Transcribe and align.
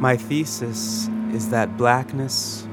My 0.00 0.16
thesis 0.16 1.08
is 1.30 1.50
that 1.50 1.76
blackness 1.76 2.66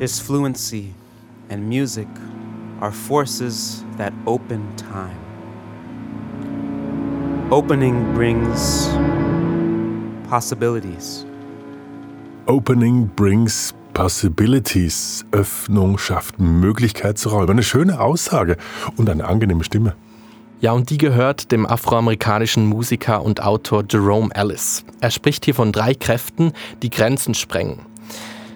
His 0.00 0.18
fluency 0.18 0.94
and 1.50 1.68
music 1.68 2.08
are 2.80 2.90
forces 2.90 3.84
that 3.98 4.14
open 4.26 4.74
time. 4.76 5.20
Opening 7.52 8.14
brings 8.14 8.88
possibilities. 10.26 11.26
Opening 12.48 13.04
brings 13.04 13.74
possibilities. 14.00 15.26
Öffnung 15.30 15.98
schafft 15.98 16.40
Möglichkeitsräume. 16.40 17.52
Eine 17.52 17.62
schöne 17.62 18.00
Aussage 18.00 18.56
und 18.96 19.10
eine 19.10 19.26
angenehme 19.26 19.62
Stimme. 19.62 19.94
Ja, 20.62 20.72
und 20.72 20.88
die 20.88 20.96
gehört 20.96 21.52
dem 21.52 21.66
afroamerikanischen 21.66 22.64
Musiker 22.64 23.22
und 23.22 23.42
Autor 23.42 23.84
Jerome 23.90 24.30
Ellis. 24.34 24.86
Er 25.02 25.10
spricht 25.10 25.44
hier 25.44 25.54
von 25.54 25.70
drei 25.70 25.92
Kräften, 25.92 26.52
die 26.82 26.88
Grenzen 26.88 27.34
sprengen. 27.34 27.80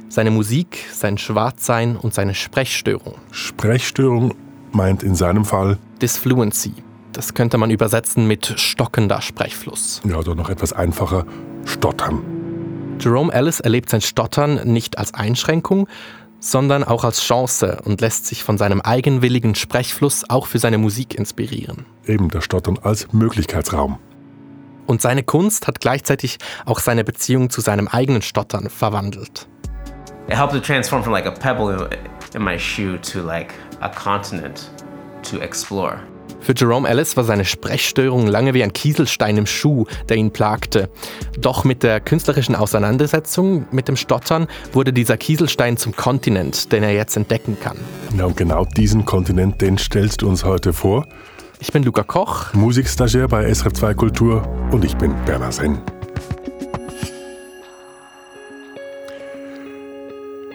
Seine 0.08 0.30
Musik, 0.30 0.86
sein 0.90 1.18
Schwarzsein 1.18 1.96
und 1.96 2.14
seine 2.14 2.32
Sprechstörung. 2.32 3.16
Sprechstörung 3.30 4.34
meint 4.72 5.02
in 5.02 5.14
seinem 5.14 5.44
Fall 5.44 5.76
Disfluency. 6.00 6.72
Das 7.12 7.34
könnte 7.34 7.58
man 7.58 7.70
übersetzen 7.70 8.26
mit 8.26 8.54
stockender 8.56 9.20
Sprechfluss. 9.20 10.00
Ja, 10.08 10.16
oder 10.16 10.34
noch 10.34 10.48
etwas 10.48 10.72
einfacher, 10.72 11.26
Stottern. 11.66 12.33
Jerome 13.00 13.32
Ellis 13.32 13.60
erlebt 13.60 13.90
sein 13.90 14.00
Stottern 14.00 14.60
nicht 14.64 14.98
als 14.98 15.14
Einschränkung, 15.14 15.88
sondern 16.40 16.84
auch 16.84 17.04
als 17.04 17.22
Chance 17.22 17.80
und 17.84 18.00
lässt 18.00 18.26
sich 18.26 18.44
von 18.44 18.58
seinem 18.58 18.80
eigenwilligen 18.80 19.54
Sprechfluss 19.54 20.28
auch 20.28 20.46
für 20.46 20.58
seine 20.58 20.78
Musik 20.78 21.14
inspirieren. 21.14 21.86
Eben 22.06 22.28
das 22.28 22.44
Stottern 22.44 22.78
als 22.82 23.12
Möglichkeitsraum. 23.12 23.98
Und 24.86 25.00
seine 25.00 25.22
Kunst 25.22 25.66
hat 25.66 25.80
gleichzeitig 25.80 26.38
auch 26.66 26.78
seine 26.78 27.04
Beziehung 27.04 27.48
zu 27.48 27.62
seinem 27.62 27.88
eigenen 27.88 28.22
Stottern 28.22 28.68
verwandelt. 28.68 29.48
It 30.28 30.36
helped 30.36 30.54
to 30.54 30.60
transform 30.60 31.02
from 31.02 31.12
like 31.12 31.26
a 31.26 31.30
pebble 31.30 31.88
in 32.34 32.42
my 32.42 32.58
shoe 32.58 32.98
to 32.98 33.20
like 33.20 33.54
a 33.80 33.88
continent 33.88 34.70
to 35.22 35.38
explore. 35.38 36.00
Für 36.44 36.52
Jerome 36.54 36.86
Ellis 36.86 37.16
war 37.16 37.24
seine 37.24 37.46
Sprechstörung 37.46 38.26
lange 38.26 38.52
wie 38.52 38.62
ein 38.62 38.74
Kieselstein 38.74 39.38
im 39.38 39.46
Schuh, 39.46 39.86
der 40.10 40.18
ihn 40.18 40.30
plagte. 40.30 40.90
Doch 41.38 41.64
mit 41.64 41.82
der 41.82 42.00
künstlerischen 42.00 42.54
Auseinandersetzung 42.54 43.64
mit 43.70 43.88
dem 43.88 43.96
Stottern 43.96 44.46
wurde 44.74 44.92
dieser 44.92 45.16
Kieselstein 45.16 45.78
zum 45.78 45.96
Kontinent, 45.96 46.70
den 46.70 46.82
er 46.82 46.92
jetzt 46.92 47.16
entdecken 47.16 47.56
kann. 47.58 47.78
Ja, 48.18 48.26
und 48.26 48.36
genau 48.36 48.66
diesen 48.66 49.06
Kontinent, 49.06 49.62
den 49.62 49.78
stellst 49.78 50.20
du 50.20 50.28
uns 50.28 50.44
heute 50.44 50.74
vor. 50.74 51.06
Ich 51.60 51.72
bin 51.72 51.82
Luca 51.82 52.02
Koch, 52.02 52.52
Musikstagiaire 52.52 53.28
bei 53.28 53.52
SRF 53.52 53.72
2 53.72 53.94
Kultur 53.94 54.46
und 54.70 54.84
ich 54.84 54.98
bin 54.98 55.14
Bernhard 55.24 55.54
Senn. 55.54 55.78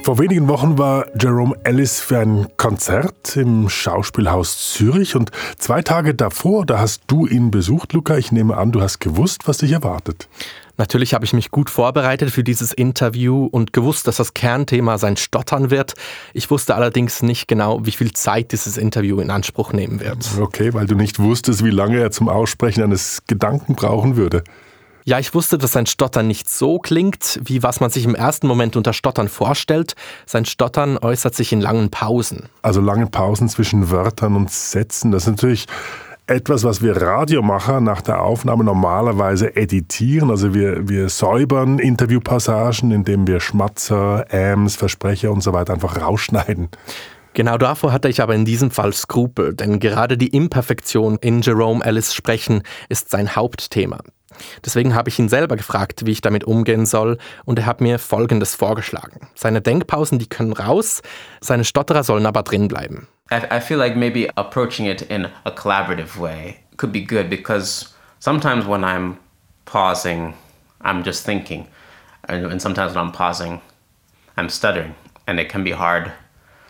Vor 0.10 0.18
wenigen 0.18 0.48
Wochen 0.48 0.80
war 0.80 1.06
Jerome 1.22 1.56
Ellis 1.64 2.00
für 2.00 2.18
ein 2.18 2.48
Konzert 2.58 3.36
im 3.36 3.70
Schauspielhaus 3.70 4.74
Zürich 4.74 5.16
und 5.16 5.30
zwei 5.60 5.84
Tage 5.84 6.16
davor, 6.16 6.66
da 6.66 6.80
hast 6.80 7.04
du 7.06 7.28
ihn 7.28 7.52
besucht, 7.52 7.94
Luca. 7.94 8.18
Ich 8.18 8.32
nehme 8.32 8.58
an, 8.58 8.72
du 8.72 8.82
hast 8.82 8.98
gewusst, 9.02 9.48
was 9.48 9.60
dich 9.60 9.72
erwartet. 9.72 10.28
Natürlich 10.78 11.14
habe 11.14 11.26
ich 11.26 11.34
mich 11.34 11.52
gut 11.52 11.70
vorbereitet 11.70 12.32
für 12.32 12.44
dieses 12.44 12.74
Interview 12.74 13.46
und 13.46 13.72
gewusst, 13.72 14.08
dass 14.08 14.18
das 14.18 14.34
Kernthema 14.34 14.98
sein 14.98 15.16
Stottern 15.16 15.70
wird. 15.70 15.94
Ich 16.34 16.50
wusste 16.50 16.74
allerdings 16.74 17.22
nicht 17.22 17.48
genau, 17.48 17.86
wie 17.86 17.92
viel 17.92 18.12
Zeit 18.12 18.52
dieses 18.52 18.78
Interview 18.78 19.20
in 19.20 19.30
Anspruch 19.30 19.74
nehmen 19.74 20.00
wird. 20.00 20.26
Okay, 20.42 20.74
weil 20.74 20.88
du 20.88 20.96
nicht 20.96 21.20
wusstest, 21.20 21.64
wie 21.64 21.70
lange 21.70 22.00
er 22.00 22.10
zum 22.10 22.30
Aussprechen 22.30 22.82
eines 22.82 23.22
Gedanken 23.28 23.76
brauchen 23.76 24.16
würde. 24.16 24.44
Ja, 25.10 25.18
ich 25.18 25.34
wusste, 25.34 25.58
dass 25.58 25.72
sein 25.72 25.88
Stottern 25.88 26.28
nicht 26.28 26.48
so 26.48 26.78
klingt, 26.78 27.40
wie 27.44 27.64
was 27.64 27.80
man 27.80 27.90
sich 27.90 28.06
im 28.06 28.14
ersten 28.14 28.46
Moment 28.46 28.76
unter 28.76 28.94
Stottern 28.94 29.28
vorstellt. 29.28 29.96
Sein 30.28 30.46
Stottern 30.46 31.00
äußert 31.00 31.34
sich 31.34 31.52
in 31.52 31.62
langen 31.62 31.90
Pausen. 31.90 32.44
Also 32.62 32.80
lange 32.80 33.08
Pausen 33.08 33.50
zwischen 33.50 33.90
Wörtern 33.90 34.36
und 34.36 34.52
Sätzen, 34.52 35.10
das 35.10 35.24
ist 35.24 35.30
natürlich 35.30 35.66
etwas, 36.28 36.64
was 36.64 36.84
wir 36.84 36.96
Radiomacher 36.96 37.82
nach 37.82 38.04
der 38.04 38.22
Aufnahme 38.22 38.64
normalerweise 38.64 39.56
editieren. 39.56 40.30
Also 40.30 40.54
wir, 40.54 40.88
wir 40.88 41.10
säubern 41.10 41.80
Interviewpassagen, 41.80 42.92
indem 42.92 43.26
wir 43.26 43.40
Schmatzer, 43.40 44.32
Äms, 44.32 44.76
Versprecher 44.76 45.32
und 45.32 45.42
so 45.42 45.54
weiter 45.54 45.74
einfach 45.74 46.00
rausschneiden. 46.00 46.70
Genau 47.34 47.58
davor 47.58 47.94
hatte 47.94 48.10
ich 48.10 48.22
aber 48.22 48.36
in 48.36 48.46
diesem 48.46 48.70
Fall 48.70 48.94
Skrupel, 48.94 49.56
denn 49.56 49.80
gerade 49.80 50.20
die 50.20 50.28
Imperfektion 50.28 51.18
in 51.20 51.42
Jerome 51.42 51.84
Ellis 51.84 52.14
Sprechen 52.14 52.62
ist 52.90 53.10
sein 53.10 53.36
Hauptthema. 53.36 54.02
Deswegen 54.66 54.96
habe 54.96 55.10
ich 55.10 55.20
ihn 55.20 55.30
selber 55.30 55.56
gefragt, 55.56 56.06
wie 56.06 56.12
ich 56.12 56.22
damit 56.22 56.44
umgehen 56.44 56.86
soll, 56.86 57.18
und 57.46 57.60
er 57.60 57.66
hat 57.66 57.82
mir 57.82 58.00
Folgendes 58.00 58.56
vorgeschlagen. 58.56 59.30
Seine 59.36 59.62
Denkpausen, 59.62 60.20
die 60.20 60.28
können 60.28 60.54
raus, 60.54 61.02
seine 61.42 61.66
Stotterer 61.66 62.04
sollen 62.04 62.26
aber 62.26 62.44
drin 62.44 62.68
bleiben. 62.68 63.08
I, 63.32 63.58
I 63.58 63.60
feel 63.60 63.78
like 63.78 63.96
maybe 63.96 64.30
approaching 64.36 64.88
it 64.88 65.02
in 65.04 65.28
a 65.46 65.52
collaborative 65.52 66.20
way 66.20 66.60
could 66.78 66.92
be 66.92 67.02
good 67.02 67.30
because 67.30 67.94
sometimes 68.20 68.66
when 68.66 68.84
I'm 68.84 69.18
pausing, 69.66 70.34
I'm 70.82 71.04
just 71.04 71.26
thinking. 71.26 71.68
And, 72.28 72.62
sometimes 72.62 72.96
when 72.96 73.06
I'm 73.06 73.12
pausing, 73.12 73.62
I'm 74.38 74.50
stuttering. 74.50 74.96
And 75.28 75.40
it 75.40 75.50
can 75.50 75.64
be 75.64 75.72
hard, 75.72 76.12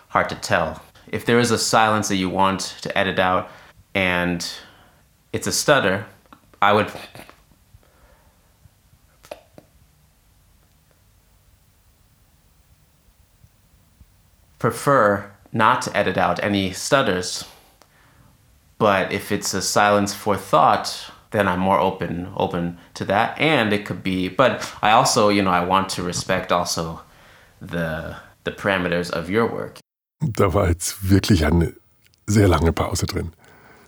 hard 0.10 0.30
to 0.30 0.36
tell. 0.36 0.82
If 1.08 1.26
there 1.26 1.40
is 1.40 1.52
a 1.52 1.58
silence 1.58 2.10
that 2.10 2.18
you 2.18 2.30
want 2.30 2.76
to 2.82 2.98
edit 2.98 3.20
out 3.20 3.50
and 3.96 4.46
it's 5.32 5.48
a 5.48 5.52
stutter, 5.52 6.06
I 6.62 6.74
would 6.74 6.92
prefer 14.60 15.32
not 15.52 15.82
to 15.84 15.98
edit 15.98 16.18
out 16.18 16.44
any 16.44 16.72
stutters. 16.74 17.46
But 18.78 19.12
if 19.12 19.32
it's 19.32 19.54
a 19.54 19.62
silence 19.62 20.14
for 20.14 20.38
thought, 20.38 21.12
then 21.32 21.48
I'm 21.48 21.60
more 21.60 21.80
open 21.80 22.28
open 22.36 22.78
to 22.94 23.06
that. 23.06 23.40
And 23.40 23.74
it 23.74 23.86
could 23.86 24.04
be, 24.04 24.30
but 24.30 24.62
I 24.82 24.92
also, 24.92 25.30
you 25.30 25.42
know, 25.42 25.52
I 25.52 25.66
want 25.66 25.90
to 25.96 26.04
respect 26.04 26.52
also 26.52 27.02
the 27.62 28.16
the 28.44 28.52
parameters 28.52 29.12
of 29.12 29.30
your 29.30 29.52
work. 29.52 29.80
Da 30.22 30.54
war 30.54 30.68
jetzt 30.68 31.10
wirklich 31.10 31.46
eine 31.46 31.74
sehr 32.28 32.48
lange 32.48 32.74
Pause 32.74 33.06
drin. 33.06 33.34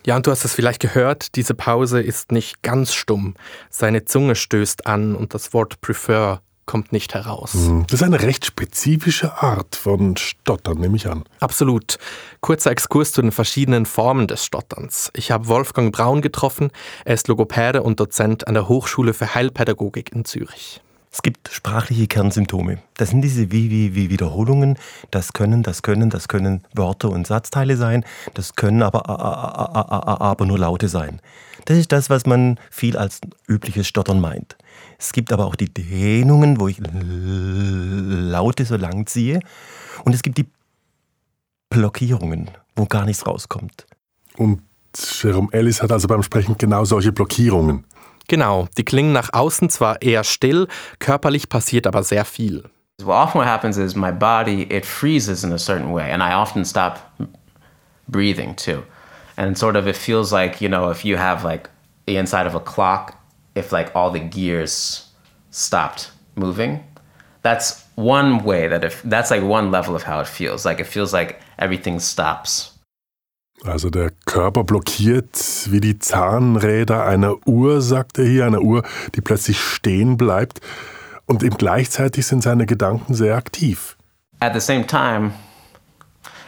Ja, 0.06 0.16
und 0.16 0.26
du 0.26 0.32
hast 0.32 0.46
es 0.46 0.54
vielleicht 0.54 0.82
gehört, 0.82 1.36
diese 1.36 1.54
Pause 1.54 2.02
ist 2.02 2.32
nicht 2.32 2.64
ganz 2.64 2.94
stumm. 2.94 3.36
Seine 3.70 4.04
Zunge 4.06 4.36
stößt 4.36 4.88
an 4.88 5.16
und 5.16 5.34
das 5.36 5.54
Wort 5.54 5.80
prefer 5.82 6.42
kommt 6.66 6.92
nicht 6.92 7.14
heraus. 7.14 7.54
Mhm. 7.54 7.86
Das 7.88 8.02
ist 8.02 8.06
eine 8.06 8.22
recht 8.22 8.46
spezifische 8.46 9.42
Art 9.42 9.76
von 9.76 10.16
Stottern, 10.18 10.78
nehme 10.78 10.96
ich 10.96 11.08
an. 11.08 11.24
Absolut. 11.40 11.98
Kurzer 12.40 12.72
Exkurs 12.72 13.12
zu 13.12 13.22
den 13.22 13.32
verschiedenen 13.32 13.86
Formen 13.86 14.28
des 14.28 14.46
Stotterns. 14.46 15.12
Ich 15.14 15.32
habe 15.32 15.48
Wolfgang 15.48 15.94
Braun 15.94 16.22
getroffen. 16.22 16.72
Er 17.06 17.16
ist 17.16 17.28
Logopäde 17.28 17.84
und 17.84 18.00
Dozent 18.00 18.48
an 18.48 18.54
der 18.54 18.68
Hochschule 18.68 19.14
für 19.14 19.36
Heilpädagogik 19.36 20.12
in 20.14 20.26
Zürich. 20.26 20.82
Es 21.14 21.22
gibt 21.22 21.50
sprachliche 21.52 22.08
Kernsymptome. 22.08 22.82
Das 22.96 23.10
sind 23.10 23.22
diese 23.22 23.52
wie, 23.52 23.70
wie, 23.70 23.96
wie 23.96 24.10
Wiederholungen. 24.10 24.78
Das 25.12 25.34
können, 25.34 25.62
das 25.62 25.82
können, 25.82 26.10
das 26.10 26.30
können 26.30 26.64
Wörter 26.74 27.10
und 27.10 27.28
Satzteile 27.28 27.76
sein. 27.76 28.06
Das 28.34 28.56
können 28.56 28.82
aber, 28.82 29.10
aber 29.10 30.46
nur 30.46 30.58
Laute 30.58 30.88
sein. 30.88 31.20
Das 31.66 31.78
ist 31.78 31.92
das, 31.92 32.10
was 32.10 32.26
man 32.26 32.58
viel 32.70 32.96
als 32.96 33.20
übliches 33.46 33.88
Stottern 33.88 34.22
meint. 34.22 34.56
Es 35.02 35.14
gibt 35.14 35.34
aber 35.34 35.48
auch 35.48 35.56
die 35.56 35.74
Dehnungen, 35.74 36.60
wo 36.60 36.68
ich 36.68 36.80
Laute 36.80 38.66
so 38.66 38.78
lang 38.78 39.08
ziehe. 39.08 39.40
Und 40.06 40.14
es 40.14 40.22
gibt 40.22 40.38
die 40.38 40.46
Blockierungen, 41.72 42.52
wo 42.76 42.86
gar 42.86 43.06
nichts 43.06 43.26
rauskommt. 43.26 43.88
Und 44.38 44.62
Jerome 44.96 45.48
Ellis 45.54 45.82
hat 45.82 45.92
also 45.92 46.08
beim 46.08 46.22
Sprechen 46.22 46.56
genau 46.56 46.86
solche 46.86 47.12
Blockierungen. 47.12 47.84
Genau, 48.28 48.68
die 48.78 48.84
klingen 48.84 49.12
nach 49.12 49.34
außen 49.34 49.72
zwar 49.72 50.00
eher 50.04 50.24
still, 50.24 50.68
körperlich 51.00 51.50
passiert 51.50 51.88
aber 51.88 52.04
sehr 52.04 52.24
viel. 52.24 52.70
Well, 53.02 53.16
often 53.16 53.40
what 53.42 53.48
happens 53.48 53.78
is 53.78 53.96
my 53.96 54.12
body 54.12 54.68
it 54.70 54.86
freezes 54.86 55.44
in 55.44 55.52
a 55.52 55.58
certain 55.58 55.92
way, 55.92 56.12
and 56.12 56.22
I 56.22 56.36
often 56.36 56.64
stop 56.64 57.00
breathing 58.08 58.56
too. 58.56 58.84
And 59.36 59.58
sort 59.58 59.76
of 59.76 59.88
it 59.88 59.98
feels 59.98 60.32
like 60.32 60.62
you 60.62 60.70
know 60.70 60.92
if 60.92 61.04
you 61.04 61.18
have 61.18 61.44
like 61.44 61.72
the 62.06 62.18
inside 62.18 62.46
of 62.46 62.54
a 62.54 62.60
clock 62.60 63.16
if 63.56 63.72
like 63.72 63.92
all 63.96 64.12
the 64.12 64.20
gears 64.20 65.10
stopped 65.52 66.12
moving. 66.36 66.84
That's 67.44 67.86
one 67.96 68.44
way 68.44 68.68
that 68.68 68.84
if 68.84 69.02
that's 69.04 69.32
like 69.32 69.44
one 69.44 69.72
level 69.72 69.96
of 69.96 70.04
how 70.04 70.20
it 70.20 70.28
feels. 70.28 70.66
Like 70.66 70.80
it 70.80 70.88
feels 70.88 71.14
like 71.14 71.40
everything 71.58 72.00
stops. 72.00 72.72
Also 73.64 73.92
der 73.92 74.12
Körper 74.26 74.64
blockiert 74.64 75.68
wie 75.70 75.80
die 75.80 76.00
Zahnräder 76.00 77.06
einer 77.06 77.36
Uhr, 77.46 77.82
sagt 77.82 78.18
er 78.18 78.26
hier, 78.26 78.46
einer 78.46 78.62
Uhr, 78.62 78.84
die 79.14 79.22
plötzlich 79.22 79.60
stehen 79.60 80.18
bleibt. 80.18 80.62
Und 81.28 81.44
eben 81.44 81.58
gleichzeitig 81.58 82.26
sind 82.26 82.42
seine 82.42 82.66
Gedanken 82.66 83.14
sehr 83.14 83.36
aktiv. 83.36 83.98
At 84.40 84.54
the 84.54 84.60
same 84.60 84.88
time, 84.88 85.34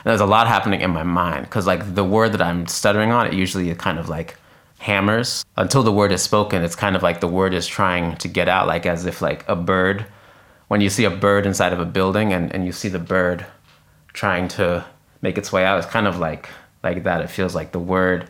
there's 0.04 0.22
a 0.22 0.26
lot 0.26 0.48
happening 0.48 0.82
in 0.82 0.92
my 0.92 1.04
mind 1.04 1.44
because 1.44 1.68
like 1.68 1.96
the 1.96 2.04
word 2.04 2.34
that 2.34 2.42
I'm 2.42 2.68
stuttering 2.68 3.12
on, 3.12 3.28
it 3.28 3.34
usually 3.34 3.74
kind 3.76 4.00
of 4.00 4.10
like 4.10 4.36
hammers 4.84 5.46
until 5.56 5.82
the 5.82 5.92
word 5.92 6.12
is 6.12 6.22
spoken. 6.22 6.62
It's 6.62 6.76
kind 6.76 6.96
of 6.96 7.04
like 7.04 7.22
the 7.22 7.28
word 7.28 7.54
is 7.54 7.66
trying 7.66 8.18
to 8.18 8.28
get 8.28 8.50
out, 8.50 8.68
like 8.68 8.86
as 8.86 9.06
if 9.06 9.22
like 9.22 9.48
a 9.48 9.56
bird. 9.56 10.06
When 10.68 10.82
you 10.82 10.90
see 10.90 11.06
a 11.06 11.10
bird 11.10 11.46
inside 11.46 11.74
of 11.74 11.80
a 11.80 11.86
building 11.86 12.34
and, 12.34 12.54
and 12.54 12.66
you 12.66 12.72
see 12.72 12.90
the 12.90 13.00
bird 13.00 13.46
trying 14.14 14.48
to 14.50 14.84
make 15.22 15.38
its 15.38 15.52
way 15.52 15.66
out, 15.66 15.78
it's 15.78 15.92
kind 15.92 16.08
of 16.08 16.20
like 16.20 16.50
like 16.84 17.04
that. 17.04 17.22
It 17.22 17.30
feels 17.30 17.56
like 17.56 17.72
the 17.72 17.80
word. 17.80 18.26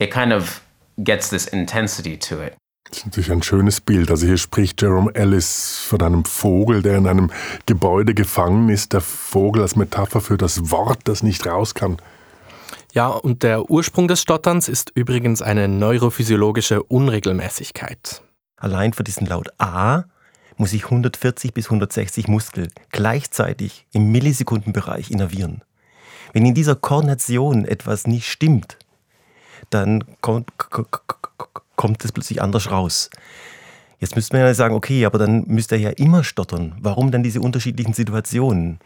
It 0.00 0.10
kind 0.10 0.32
of 0.32 0.60
gets 1.02 1.30
this 1.30 1.46
intensity 1.46 2.16
to 2.16 2.40
it. 2.40 2.56
Das 2.90 2.98
ist 2.98 3.06
natürlich 3.06 3.32
ein 3.32 3.42
schönes 3.42 3.80
Bild. 3.80 4.10
Also 4.10 4.26
hier 4.26 4.36
spricht 4.36 4.82
Jerome 4.82 5.14
Ellis 5.14 5.78
von 5.88 6.02
einem 6.02 6.24
Vogel, 6.24 6.82
der 6.82 6.98
in 6.98 7.06
einem 7.06 7.30
Gebäude 7.66 8.12
gefangen 8.12 8.68
ist. 8.68 8.92
Der 8.92 9.00
Vogel 9.00 9.62
als 9.62 9.76
Metapher 9.76 10.20
für 10.20 10.36
das 10.36 10.70
Wort, 10.70 10.98
das 11.04 11.22
nicht 11.22 11.46
raus 11.46 11.74
kann. 11.74 11.98
Ja, 12.94 13.08
und 13.08 13.42
der 13.42 13.70
Ursprung 13.70 14.06
des 14.06 14.20
Stotterns 14.20 14.68
ist 14.68 14.92
übrigens 14.94 15.40
eine 15.40 15.66
neurophysiologische 15.66 16.82
Unregelmäßigkeit. 16.82 18.22
Allein 18.58 18.92
für 18.92 19.02
diesen 19.02 19.26
Laut 19.26 19.48
A 19.56 20.04
muss 20.58 20.74
ich 20.74 20.84
140 20.84 21.54
bis 21.54 21.66
160 21.66 22.28
Muskel 22.28 22.68
gleichzeitig 22.90 23.86
im 23.92 24.12
Millisekundenbereich 24.12 25.10
innervieren. 25.10 25.62
Wenn 26.34 26.44
in 26.44 26.52
dieser 26.52 26.76
Koordination 26.76 27.64
etwas 27.64 28.06
nicht 28.06 28.28
stimmt, 28.28 28.76
dann 29.70 30.04
kommt, 30.20 30.50
kommt 31.76 32.04
es 32.04 32.12
plötzlich 32.12 32.42
anders 32.42 32.70
raus. 32.70 33.08
Jetzt 34.00 34.16
müsste 34.16 34.36
man 34.36 34.44
ja 34.44 34.52
sagen, 34.52 34.74
okay, 34.74 35.06
aber 35.06 35.16
dann 35.16 35.46
müsste 35.46 35.76
er 35.76 35.80
ja 35.80 35.90
immer 35.90 36.24
stottern. 36.24 36.76
Warum 36.78 37.10
dann 37.10 37.22
diese 37.22 37.40
unterschiedlichen 37.40 37.94
Situationen? 37.94 38.80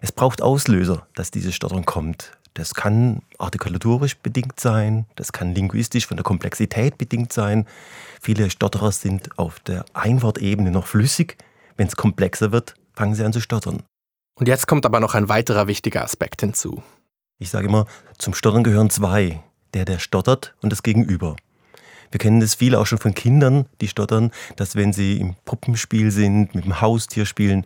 Es 0.00 0.10
braucht 0.10 0.42
Auslöser, 0.42 1.06
dass 1.14 1.30
dieses 1.30 1.54
Stottern 1.54 1.84
kommt. 1.84 2.32
Das 2.54 2.74
kann 2.74 3.22
artikulatorisch 3.38 4.16
bedingt 4.16 4.60
sein, 4.60 5.06
das 5.16 5.32
kann 5.32 5.54
linguistisch 5.54 6.06
von 6.06 6.16
der 6.16 6.24
Komplexität 6.24 6.96
bedingt 6.98 7.32
sein. 7.32 7.66
Viele 8.20 8.48
Stotterer 8.48 8.92
sind 8.92 9.36
auf 9.38 9.58
der 9.60 9.84
Einwortebene 9.92 10.70
noch 10.70 10.86
flüssig. 10.86 11.36
Wenn 11.76 11.88
es 11.88 11.96
komplexer 11.96 12.52
wird, 12.52 12.76
fangen 12.92 13.16
sie 13.16 13.24
an 13.24 13.32
zu 13.32 13.40
stottern. 13.40 13.82
Und 14.36 14.46
jetzt 14.46 14.68
kommt 14.68 14.86
aber 14.86 15.00
noch 15.00 15.14
ein 15.14 15.28
weiterer 15.28 15.66
wichtiger 15.66 16.04
Aspekt 16.04 16.40
hinzu. 16.40 16.82
Ich 17.40 17.50
sage 17.50 17.66
immer, 17.66 17.86
zum 18.18 18.34
Stottern 18.34 18.62
gehören 18.62 18.90
zwei. 18.90 19.42
Der, 19.74 19.84
der 19.84 19.98
stottert 19.98 20.54
und 20.62 20.70
das 20.70 20.84
Gegenüber. 20.84 21.34
Wir 22.12 22.20
kennen 22.20 22.38
das 22.38 22.54
viele 22.54 22.78
auch 22.78 22.86
schon 22.86 22.98
von 22.98 23.12
Kindern, 23.12 23.66
die 23.80 23.88
stottern, 23.88 24.30
dass 24.54 24.76
wenn 24.76 24.92
sie 24.92 25.18
im 25.18 25.34
Puppenspiel 25.44 26.12
sind, 26.12 26.54
mit 26.54 26.64
dem 26.64 26.80
Haustier 26.80 27.26
spielen, 27.26 27.64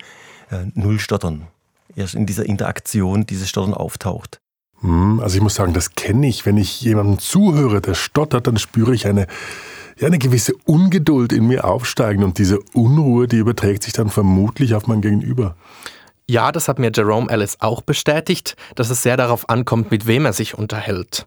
äh, 0.51 0.65
null 0.73 0.99
stottern. 0.99 1.49
Erst 1.95 2.15
in 2.15 2.25
dieser 2.25 2.47
Interaktion 2.47 3.27
dieses 3.27 3.51
Stottern 3.51 3.75
auftaucht. 3.75 4.41
Hm, 4.81 5.21
also 5.21 5.37
ich 5.37 5.43
muss 5.43 5.55
sagen, 5.55 5.73
das 5.73 5.95
kenne 5.95 6.29
ich. 6.29 6.47
Wenn 6.47 6.57
ich 6.57 6.81
jemandem 6.81 7.19
zuhöre, 7.19 7.81
der 7.81 7.95
stottert, 7.95 8.47
dann 8.47 8.59
spüre 8.59 8.95
ich 8.95 9.07
eine, 9.07 9.27
ja, 9.99 10.07
eine 10.07 10.19
gewisse 10.19 10.55
Ungeduld 10.65 11.33
in 11.33 11.47
mir 11.47 11.65
aufsteigen 11.65 12.23
und 12.25 12.39
diese 12.39 12.61
Unruhe, 12.73 13.27
die 13.27 13.39
überträgt 13.39 13.83
sich 13.83 13.93
dann 13.93 14.11
vermutlich 14.11 14.75
auf 14.75 14.87
mein 14.87 15.01
Gegenüber. 15.01 15.57
Ja, 16.31 16.53
das 16.53 16.69
hat 16.69 16.79
mir 16.79 16.93
Jerome 16.95 17.31
Ellis 17.31 17.57
auch 17.61 17.81
bestätigt, 17.81 18.55
dass 18.75 18.91
es 18.91 19.03
sehr 19.03 19.17
darauf 19.17 19.49
ankommt, 19.49 19.91
mit 19.91 20.07
wem 20.07 20.27
er 20.27 20.35
sich 20.35 20.57
unterhält. 20.57 21.27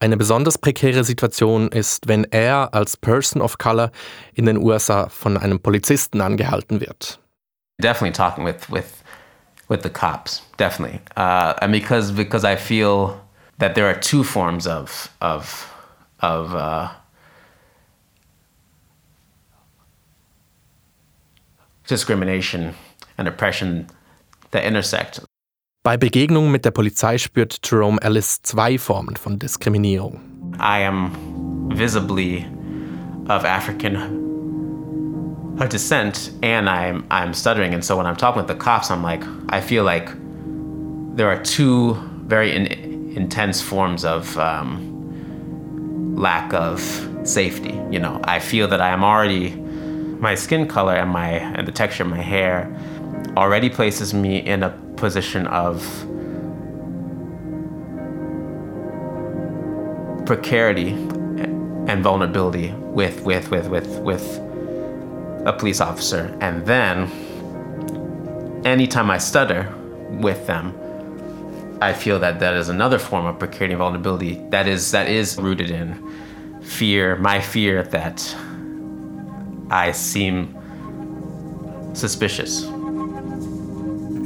Eine 0.00 0.16
besonders 0.16 0.58
prekäre 0.58 1.04
Situation 1.04 1.68
ist, 1.68 2.08
wenn 2.08 2.24
er 2.24 2.74
als 2.74 2.96
Person 2.96 3.42
of 3.42 3.58
Color 3.58 3.92
in 4.34 4.46
den 4.46 4.56
USA 4.56 5.08
von 5.08 5.36
einem 5.36 5.60
Polizisten 5.60 6.20
angehalten 6.20 6.80
wird. 6.80 7.20
Definitely 7.80 8.12
talking 8.12 8.44
with 8.44 8.70
with 8.70 8.99
with 9.70 9.82
the 9.82 9.88
cops, 9.88 10.42
definitely, 10.58 11.00
uh, 11.16 11.54
and 11.62 11.72
because 11.72 12.12
because 12.12 12.44
I 12.44 12.56
feel 12.56 13.18
that 13.58 13.74
there 13.74 13.86
are 13.86 13.98
two 13.98 14.24
forms 14.24 14.66
of 14.66 15.08
of 15.22 15.72
of 16.20 16.54
uh, 16.54 16.88
discrimination 21.86 22.74
and 23.16 23.28
oppression 23.28 23.86
that 24.50 24.64
intersect. 24.64 25.22
Bei 25.82 25.96
Begegnungen 25.96 26.52
mit 26.52 26.64
der 26.66 26.72
Polizei 26.72 27.16
spürt 27.16 27.60
Jerome 27.62 27.98
Ellis 28.02 28.42
zwei 28.42 28.76
Formen 28.76 29.16
von 29.16 29.38
Diskriminierung. 29.38 30.20
I 30.58 30.84
am 30.84 31.70
visibly 31.72 32.44
of 33.28 33.44
African 33.44 34.29
descent 35.68 36.32
and 36.42 36.68
I'm 36.68 37.06
I'm 37.10 37.34
stuttering. 37.34 37.74
And 37.74 37.84
so 37.84 37.96
when 37.96 38.06
I'm 38.06 38.16
talking 38.16 38.38
with 38.38 38.48
the 38.48 38.54
cops 38.54 38.90
I'm 38.90 39.02
like 39.02 39.22
I 39.48 39.60
feel 39.60 39.84
like 39.84 40.08
there 41.16 41.28
are 41.28 41.42
two 41.42 41.94
very 42.24 42.54
in, 42.54 42.66
intense 43.16 43.60
forms 43.60 44.04
of 44.04 44.36
um, 44.38 46.16
lack 46.16 46.52
of 46.54 46.80
safety 47.24 47.78
you 47.90 47.98
know. 47.98 48.20
I 48.24 48.38
feel 48.38 48.68
that 48.68 48.80
I 48.80 48.88
am 48.90 49.04
already 49.04 49.50
my 50.20 50.34
skin 50.34 50.66
color 50.66 50.94
and 50.94 51.10
my 51.10 51.30
and 51.30 51.66
the 51.66 51.72
texture 51.72 52.02
of 52.02 52.10
my 52.10 52.20
hair 52.20 52.74
already 53.36 53.70
places 53.70 54.12
me 54.12 54.38
in 54.38 54.62
a 54.62 54.70
position 54.96 55.46
of 55.46 55.82
precarity 60.26 60.90
and 60.90 62.02
vulnerability 62.04 62.72
with 62.72 63.22
with 63.22 63.50
with 63.50 63.68
with 63.68 63.98
with 64.00 64.49
a 65.46 65.52
police 65.52 65.80
officer 65.80 66.36
and 66.40 66.66
then 66.66 67.10
anytime 68.64 69.10
I 69.10 69.18
stutter 69.18 69.72
with 70.10 70.46
them 70.46 70.74
I 71.80 71.94
feel 71.94 72.18
that 72.18 72.40
that 72.40 72.54
is 72.54 72.68
another 72.68 72.98
form 72.98 73.26
of 73.26 73.38
precarity 73.38 73.72
and 73.72 73.78
vulnerability 73.78 74.34
that 74.50 74.66
is 74.68 74.90
that 74.90 75.08
is 75.08 75.38
rooted 75.38 75.70
in 75.70 75.96
fear 76.62 77.16
my 77.16 77.40
fear 77.40 77.82
that 77.84 78.36
I 79.70 79.92
seem 79.92 80.56
suspicious 81.94 82.64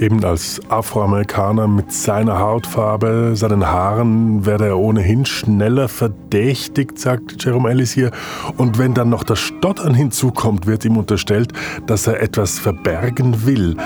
Eben 0.00 0.24
als 0.24 0.60
Afroamerikaner 0.68 1.68
mit 1.68 1.92
seiner 1.92 2.38
Hautfarbe, 2.40 3.32
seinen 3.34 3.64
Haaren 3.66 4.44
werde 4.44 4.66
er 4.66 4.78
ohnehin 4.78 5.24
schneller 5.24 5.88
verdächtigt, 5.88 6.98
sagt 6.98 7.44
Jerome 7.44 7.70
Ellis 7.70 7.92
hier. 7.92 8.10
Und 8.56 8.76
wenn 8.78 8.94
dann 8.94 9.08
noch 9.08 9.22
das 9.22 9.38
Stottern 9.38 9.94
hinzukommt, 9.94 10.66
wird 10.66 10.84
ihm 10.84 10.96
unterstellt, 10.96 11.52
dass 11.86 12.08
er 12.08 12.20
etwas 12.20 12.58
verbergen 12.58 13.46
will. 13.46 13.76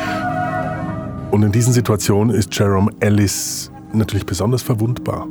Und 1.31 1.43
in 1.43 1.53
diesen 1.53 1.75
Situationen 1.75 2.35
ist 2.35 2.59
Jerome 2.59 2.91
Ellis 3.01 3.71
natürlich 3.93 4.25
besonders 4.25 4.63
verwundbar. 4.63 5.27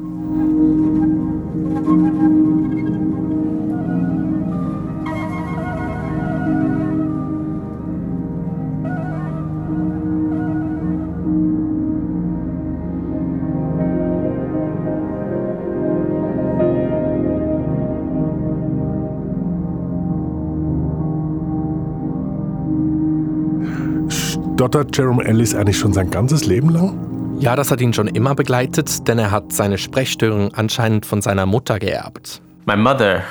Stottert 24.67 24.97
Jerome 24.97 25.23
Ellis 25.23 25.55
eigentlich 25.55 25.79
schon 25.79 25.93
sein 25.93 26.11
ganzes 26.11 26.45
Leben 26.45 26.69
lang? 26.69 27.39
Ja, 27.39 27.55
das 27.55 27.71
hat 27.71 27.79
ihn 27.79 27.93
schon 27.93 28.07
immer 28.07 28.35
begleitet, 28.35 29.07
denn 29.07 29.17
er 29.17 29.31
hat 29.31 29.53
seine 29.53 29.77
Sprechstörung 29.77 30.53
anscheinend 30.55 31.05
von 31.05 31.21
seiner 31.21 31.45
Mutter 31.45 31.79
geerbt. 31.79 32.41
My 32.65 32.75
mother 32.75 33.23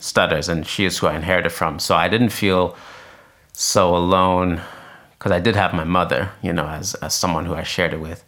stutters 0.00 0.48
and 0.48 0.66
she 0.66 0.84
is 0.84 1.00
who 1.00 1.06
I 1.06 1.14
inherited 1.14 1.52
from, 1.52 1.78
so 1.78 1.94
I 1.94 2.08
didn't 2.08 2.30
feel 2.30 2.72
so 3.52 3.94
alone 3.94 4.60
because 5.16 5.32
I 5.32 5.40
did 5.40 5.54
have 5.54 5.76
my 5.76 5.84
mother, 5.84 6.30
you 6.42 6.52
know, 6.52 6.66
as, 6.66 6.96
as 6.96 7.14
someone 7.14 7.46
who 7.46 7.54
I 7.54 7.62
shared 7.62 7.92
it 7.92 8.00
with. 8.00 8.24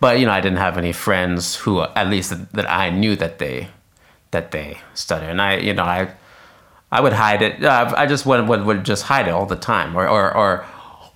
But, 0.00 0.18
you 0.18 0.24
know, 0.24 0.32
I 0.32 0.40
didn't 0.40 0.60
have 0.60 0.78
any 0.78 0.94
friends 0.94 1.56
who, 1.56 1.82
at 1.82 2.08
least 2.08 2.30
that, 2.30 2.52
that 2.54 2.70
I 2.70 2.88
knew 2.88 3.16
that 3.16 3.38
they, 3.38 3.68
that 4.30 4.52
they 4.52 4.78
stutter. 4.94 5.26
And 5.26 5.42
I, 5.42 5.58
you 5.58 5.74
know, 5.74 5.84
I, 5.84 6.08
I 6.90 7.02
would 7.02 7.12
hide 7.12 7.42
it. 7.42 7.62
Uh, 7.62 7.92
I 7.94 8.06
just 8.06 8.24
would, 8.24 8.48
would, 8.48 8.64
would 8.64 8.84
just 8.84 9.02
hide 9.02 9.28
it 9.28 9.32
all 9.32 9.44
the 9.44 9.56
time 9.56 9.94
or, 9.94 10.08
or, 10.08 10.34
or 10.34 10.64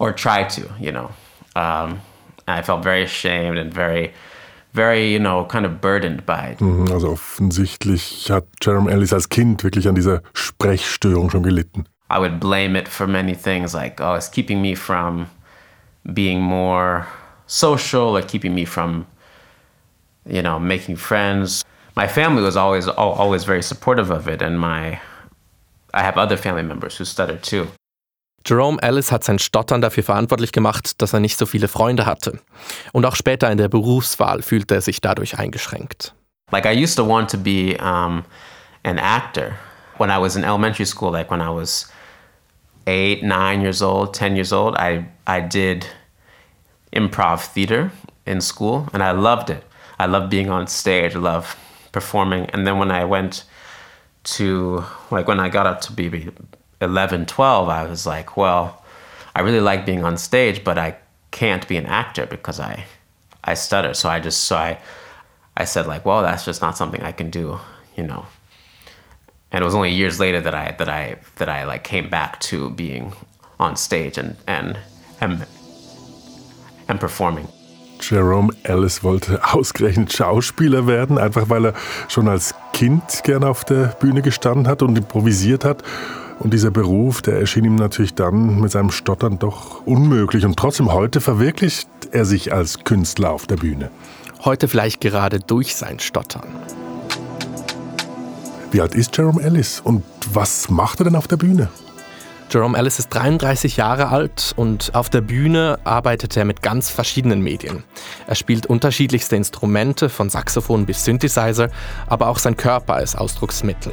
or 0.02 0.12
try 0.12 0.42
to, 0.42 0.62
you 0.80 0.90
know. 0.90 1.10
Um, 1.54 2.00
I 2.48 2.60
felt 2.62 2.82
very 2.82 3.04
ashamed 3.04 3.56
and 3.56 3.72
very, 3.72 4.12
very, 4.74 5.12
you 5.12 5.20
know, 5.20 5.44
kind 5.44 5.64
of 5.64 5.80
burdened 5.80 6.26
by 6.26 6.48
it. 6.48 6.58
Mhm, 6.60 6.90
also 6.90 7.12
offensichtlich 7.12 8.28
hat 8.28 8.44
Jerome 8.60 8.90
Ellis 8.90 9.12
als 9.12 9.28
Kind 9.28 9.62
wirklich 9.62 9.86
an 9.86 9.94
dieser 9.94 10.22
Sprechstörung 10.34 11.30
schon 11.30 11.44
gelitten. 11.44 11.86
I 12.10 12.18
would 12.18 12.40
blame 12.40 12.76
it 12.76 12.88
for 12.88 13.06
many 13.06 13.34
things 13.34 13.74
like, 13.74 14.00
oh, 14.00 14.14
it's 14.14 14.28
keeping 14.28 14.60
me 14.60 14.74
from 14.74 15.26
being 16.12 16.40
more 16.42 17.06
social 17.46 18.16
or 18.16 18.22
keeping 18.22 18.54
me 18.54 18.66
from, 18.66 19.06
you 20.26 20.42
know, 20.42 20.58
making 20.58 20.96
friends. 20.96 21.64
My 21.94 22.08
family 22.08 22.42
was 22.42 22.56
always 22.56 22.88
always 22.88 23.44
very 23.44 23.62
supportive 23.62 24.10
of 24.10 24.26
it, 24.26 24.42
and 24.42 24.58
my 24.58 24.98
I 25.94 26.02
have 26.02 26.18
other 26.18 26.36
family 26.36 26.64
members 26.64 26.98
who 26.98 27.04
stutter 27.04 27.38
too. 27.38 27.68
Jerome 28.44 28.80
Ellis 28.82 29.12
hat 29.12 29.24
sein 29.24 29.38
Stottern 29.38 29.80
dafür 29.80 30.02
verantwortlich 30.02 30.52
gemacht, 30.52 31.00
dass 31.00 31.12
er 31.12 31.20
nicht 31.20 31.38
so 31.38 31.46
viele 31.46 31.68
Freunde 31.68 32.06
hatte. 32.06 32.38
Und 32.92 33.04
auch 33.06 33.16
später 33.16 33.50
in 33.50 33.58
der 33.58 33.68
Berufswahl 33.68 34.42
fühlte 34.42 34.74
er 34.74 34.80
sich 34.80 35.00
dadurch 35.00 35.38
eingeschränkt. 35.38 36.14
Like 36.50 36.66
I 36.66 36.82
used 36.82 36.96
to 36.96 37.08
want 37.08 37.30
to 37.30 37.38
be 37.38 37.76
um, 37.80 38.24
an 38.84 38.98
actor 38.98 39.54
when 39.98 40.10
I 40.10 40.18
was 40.18 40.36
in 40.36 40.44
elementary 40.44 40.86
school, 40.86 41.12
like 41.12 41.30
when 41.30 41.40
I 41.40 41.48
was 41.48 41.90
eight, 42.86 43.22
nine 43.22 43.62
years 43.62 43.80
old, 43.80 44.14
ten 44.14 44.34
years 44.34 44.52
old. 44.52 44.76
I 44.76 45.06
I 45.26 45.40
did 45.40 45.86
improv 46.92 47.52
theater 47.54 47.90
in 48.26 48.40
school, 48.40 48.88
and 48.92 49.02
I 49.02 49.12
loved 49.12 49.50
it. 49.50 49.62
I 49.98 50.06
loved 50.06 50.30
being 50.30 50.50
on 50.50 50.66
stage. 50.66 51.14
I 51.14 51.20
loved 51.20 51.56
performing. 51.92 52.50
And 52.52 52.66
then 52.66 52.78
when 52.78 52.90
I 52.90 53.04
went 53.04 53.44
to 54.24 54.84
like 55.10 55.28
when 55.28 55.40
I 55.40 55.48
got 55.48 55.66
up 55.66 55.80
to 55.82 55.92
be 55.92 56.08
11, 56.82 57.26
12, 57.26 57.68
I 57.68 57.84
was 57.84 58.06
like, 58.06 58.36
well, 58.36 58.82
I 59.34 59.40
really 59.40 59.60
like 59.60 59.86
being 59.86 60.04
on 60.04 60.16
stage, 60.16 60.64
but 60.64 60.78
I 60.78 60.96
can't 61.30 61.66
be 61.66 61.76
an 61.76 61.86
actor 61.86 62.26
because 62.26 62.60
I 62.60 62.84
I 63.44 63.54
stutter. 63.54 63.94
So 63.94 64.08
I 64.08 64.20
just 64.20 64.44
so 64.44 64.56
I 64.56 64.78
I 65.56 65.64
said 65.64 65.86
like, 65.86 66.04
well, 66.04 66.22
that's 66.22 66.44
just 66.44 66.60
not 66.60 66.76
something 66.76 67.02
I 67.02 67.12
can 67.12 67.30
do, 67.30 67.58
you 67.96 68.04
know. 68.04 68.26
And 69.50 69.62
it 69.62 69.64
was 69.64 69.74
only 69.74 69.90
years 69.90 70.18
later 70.18 70.40
that 70.40 70.54
I 70.54 70.74
that 70.78 70.88
I 70.88 71.16
that 71.36 71.48
I 71.48 71.64
like 71.64 71.84
came 71.84 72.08
back 72.08 72.40
to 72.40 72.70
being 72.70 73.12
on 73.58 73.76
stage 73.76 74.18
and 74.18 74.36
and 74.46 74.78
and, 75.20 75.46
and 76.88 77.00
performing. 77.00 77.48
Jerome 78.00 78.50
Ellis 78.64 79.04
wollte 79.04 79.40
ausgerechnet 79.54 80.12
Schauspieler 80.12 80.86
werden, 80.86 81.18
einfach 81.18 81.48
weil 81.48 81.66
er 81.66 81.74
schon 82.08 82.28
als 82.28 82.54
Kind 82.72 83.22
gern 83.22 83.44
auf 83.44 83.64
der 83.64 83.94
Bühne 84.00 84.22
gestanden 84.22 84.66
hat 84.66 84.82
und 84.82 84.98
improvisiert 84.98 85.64
hat. 85.64 85.84
Und 86.42 86.52
dieser 86.52 86.72
Beruf, 86.72 87.22
der 87.22 87.38
erschien 87.38 87.64
ihm 87.64 87.76
natürlich 87.76 88.14
dann 88.14 88.60
mit 88.60 88.72
seinem 88.72 88.90
Stottern 88.90 89.38
doch 89.38 89.86
unmöglich. 89.86 90.44
Und 90.44 90.58
trotzdem 90.58 90.92
heute 90.92 91.20
verwirklicht 91.20 91.88
er 92.10 92.24
sich 92.24 92.52
als 92.52 92.82
Künstler 92.82 93.30
auf 93.30 93.46
der 93.46 93.56
Bühne. 93.56 93.90
Heute 94.44 94.66
vielleicht 94.66 95.00
gerade 95.00 95.38
durch 95.38 95.76
sein 95.76 96.00
Stottern. 96.00 96.48
Wie 98.72 98.80
alt 98.80 98.96
ist 98.96 99.16
Jerome 99.16 99.40
Ellis 99.40 99.80
und 99.84 100.02
was 100.32 100.68
macht 100.68 101.00
er 101.00 101.04
denn 101.04 101.14
auf 101.14 101.28
der 101.28 101.36
Bühne? 101.36 101.68
Jerome 102.50 102.76
Ellis 102.76 102.98
ist 102.98 103.10
33 103.10 103.76
Jahre 103.76 104.08
alt 104.08 104.52
und 104.56 104.96
auf 104.96 105.10
der 105.10 105.20
Bühne 105.20 105.78
arbeitet 105.84 106.36
er 106.36 106.44
mit 106.44 106.60
ganz 106.60 106.90
verschiedenen 106.90 107.40
Medien. 107.40 107.84
Er 108.26 108.34
spielt 108.34 108.66
unterschiedlichste 108.66 109.36
Instrumente, 109.36 110.08
von 110.08 110.28
Saxophon 110.28 110.86
bis 110.86 111.04
Synthesizer, 111.04 111.70
aber 112.08 112.26
auch 112.26 112.38
sein 112.38 112.56
Körper 112.56 113.00
ist 113.00 113.16
Ausdrucksmittel. 113.16 113.92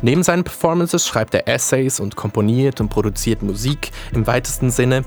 Neben 0.00 0.22
seinen 0.22 0.44
Performances 0.44 1.06
schreibt 1.06 1.34
er 1.34 1.46
Essays 1.46 2.00
und 2.00 2.16
komponiert 2.16 2.80
und 2.80 2.88
produziert 2.88 3.42
Musik 3.42 3.90
im 4.12 4.26
weitesten 4.26 4.70
Sinne. 4.70 5.04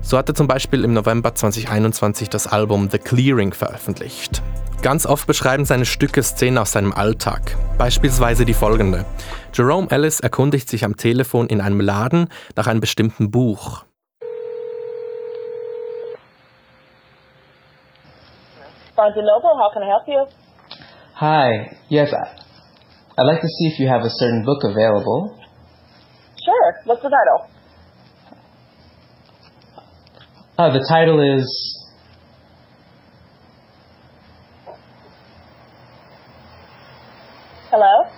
So 0.00 0.16
hat 0.16 0.28
er 0.28 0.34
zum 0.34 0.46
Beispiel 0.46 0.84
im 0.84 0.92
November 0.92 1.34
2021 1.34 2.30
das 2.30 2.46
Album 2.46 2.88
The 2.90 2.98
Clearing 2.98 3.52
veröffentlicht. 3.52 4.42
Ganz 4.80 5.06
oft 5.06 5.26
beschreiben 5.26 5.64
seine 5.64 5.84
Stücke 5.84 6.22
Szenen 6.22 6.58
aus 6.58 6.72
seinem 6.72 6.92
Alltag. 6.92 7.56
Beispielsweise 7.78 8.44
die 8.44 8.54
folgende. 8.54 9.04
Jerome 9.52 9.90
Ellis 9.90 10.20
erkundigt 10.20 10.68
sich 10.68 10.84
am 10.84 10.96
Telefon 10.96 11.48
in 11.48 11.60
einem 11.60 11.80
Laden 11.80 12.28
nach 12.54 12.68
einem 12.68 12.80
bestimmten 12.80 13.30
Buch. 13.32 13.84
Barnes 18.94 19.16
Noble, 19.16 19.50
how 19.56 19.72
can 19.72 19.82
I 19.82 19.86
help 19.86 20.06
you? 20.06 20.26
Hi. 21.20 21.76
Yes, 21.88 22.10
I'd 23.18 23.26
like 23.26 23.40
to 23.40 23.48
see 23.48 23.66
if 23.66 23.80
you 23.80 23.88
have 23.88 24.02
a 24.02 24.10
certain 24.10 24.44
book 24.44 24.62
available. 24.62 25.36
Sure. 26.44 26.74
What's 26.84 27.02
the 27.02 27.10
title? 27.10 27.50
Uh, 30.56 30.72
the 30.72 30.86
title 30.88 31.20
is 31.20 31.74
Hello? 37.70 38.08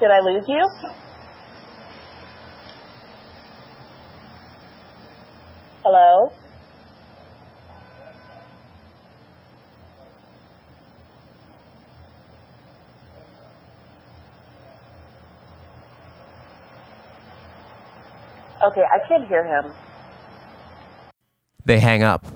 Did 0.00 0.10
I 0.10 0.18
lose 0.20 0.44
you? 0.48 0.68
Okay, 18.66 18.82
I 18.82 18.98
can't 19.06 19.28
hear 19.28 19.44
him. 19.44 19.72
They 21.64 21.78
hang 21.78 22.02
up. 22.02 22.26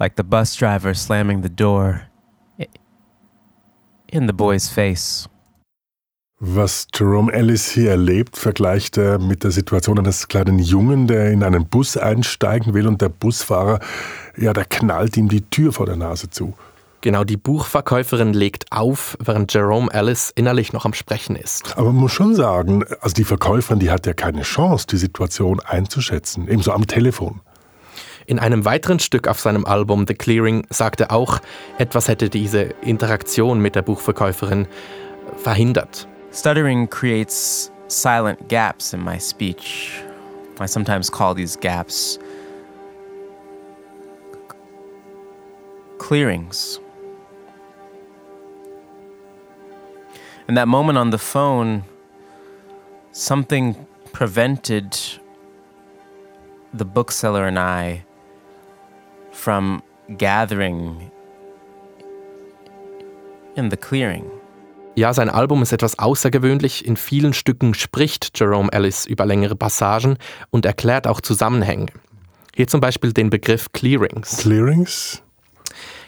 Like 0.00 0.16
the 0.16 0.24
bus 0.24 0.56
driver 0.56 0.94
slamming 0.94 1.42
the 1.42 1.50
door 1.50 2.08
in 4.08 4.26
the 4.26 4.32
boy's 4.32 4.68
face. 4.68 5.28
Was 6.40 6.86
Jerome 6.94 7.30
Ellis 7.30 7.70
hier 7.70 7.90
erlebt, 7.90 8.36
vergleicht 8.36 8.96
er 8.96 9.18
mit 9.18 9.44
der 9.44 9.50
Situation 9.50 9.98
eines 9.98 10.28
kleinen 10.28 10.58
Jungen, 10.58 11.06
der 11.06 11.30
in 11.30 11.42
einen 11.42 11.66
Bus 11.66 11.96
einsteigen 11.96 12.74
will 12.74 12.86
und 12.86 13.00
der 13.00 13.08
Busfahrer, 13.08 13.78
ja, 14.36 14.52
der 14.52 14.64
knallt 14.64 15.16
ihm 15.16 15.28
die 15.28 15.42
Tür 15.42 15.72
vor 15.72 15.86
der 15.86 15.96
Nase 15.96 16.30
zu. 16.30 16.54
Genau, 17.04 17.22
die 17.22 17.36
Buchverkäuferin 17.36 18.32
legt 18.32 18.72
auf, 18.72 19.18
während 19.22 19.52
Jerome 19.52 19.92
Ellis 19.92 20.32
innerlich 20.34 20.72
noch 20.72 20.86
am 20.86 20.94
Sprechen 20.94 21.36
ist. 21.36 21.76
Aber 21.76 21.88
man 21.88 21.96
muss 21.96 22.12
schon 22.12 22.34
sagen, 22.34 22.82
also 23.02 23.12
die 23.12 23.24
Verkäuferin, 23.24 23.78
die 23.78 23.90
hat 23.90 24.06
ja 24.06 24.14
keine 24.14 24.40
Chance, 24.40 24.86
die 24.86 24.96
Situation 24.96 25.60
einzuschätzen, 25.60 26.48
ebenso 26.48 26.72
am 26.72 26.86
Telefon. 26.86 27.42
In 28.24 28.38
einem 28.38 28.64
weiteren 28.64 29.00
Stück 29.00 29.28
auf 29.28 29.38
seinem 29.38 29.66
Album 29.66 30.06
The 30.08 30.14
Clearing 30.14 30.66
sagt 30.70 31.02
er 31.02 31.12
auch, 31.12 31.40
etwas 31.76 32.08
hätte 32.08 32.30
diese 32.30 32.70
Interaktion 32.80 33.60
mit 33.60 33.74
der 33.74 33.82
Buchverkäuferin 33.82 34.66
verhindert. 35.36 36.08
Stuttering 36.32 36.88
creates 36.88 37.70
silent 37.86 38.48
gaps 38.48 38.94
in 38.94 39.04
my 39.04 39.20
speech. 39.20 40.02
I 40.58 40.66
sometimes 40.66 41.12
call 41.12 41.34
these 41.34 41.58
gaps 41.60 42.18
clearings. 45.98 46.80
In 50.46 50.56
that 50.56 50.68
moment 50.68 50.98
on 50.98 51.10
the 51.10 51.18
phone, 51.18 51.84
something 53.12 53.74
prevented 54.12 54.94
the 56.74 56.84
bookseller 56.84 57.46
and 57.46 57.58
I 57.58 58.04
from 59.32 59.82
gathering 60.18 61.10
in 63.56 63.70
the 63.70 63.76
clearing. 63.76 64.24
Ja, 64.96 65.12
sein 65.12 65.28
Album 65.28 65.62
ist 65.62 65.72
etwas 65.72 65.98
außergewöhnlich. 65.98 66.86
In 66.86 66.96
vielen 66.96 67.32
Stücken 67.32 67.74
spricht 67.74 68.38
Jerome 68.38 68.70
Ellis 68.70 69.06
über 69.06 69.26
längere 69.26 69.56
Passagen 69.56 70.18
und 70.50 70.66
erklärt 70.66 71.08
auch 71.08 71.20
Zusammenhänge. 71.20 71.86
Hier 72.54 72.68
zum 72.68 72.80
Beispiel 72.80 73.12
den 73.12 73.30
Begriff 73.30 73.72
Clearings. 73.72 74.38
Clearings? 74.38 75.23